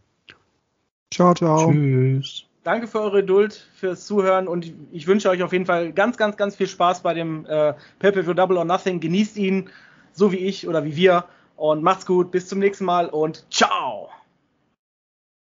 [1.13, 1.73] Ciao, ciao.
[1.73, 2.45] Tschüss.
[2.63, 6.37] Danke für eure Geduld, fürs Zuhören und ich wünsche euch auf jeden Fall ganz, ganz,
[6.37, 9.01] ganz viel Spaß bei dem äh, Pay-Per-View Double or Nothing.
[9.01, 9.69] Genießt ihn,
[10.13, 11.25] so wie ich oder wie wir
[11.57, 14.09] und macht's gut, bis zum nächsten Mal und ciao!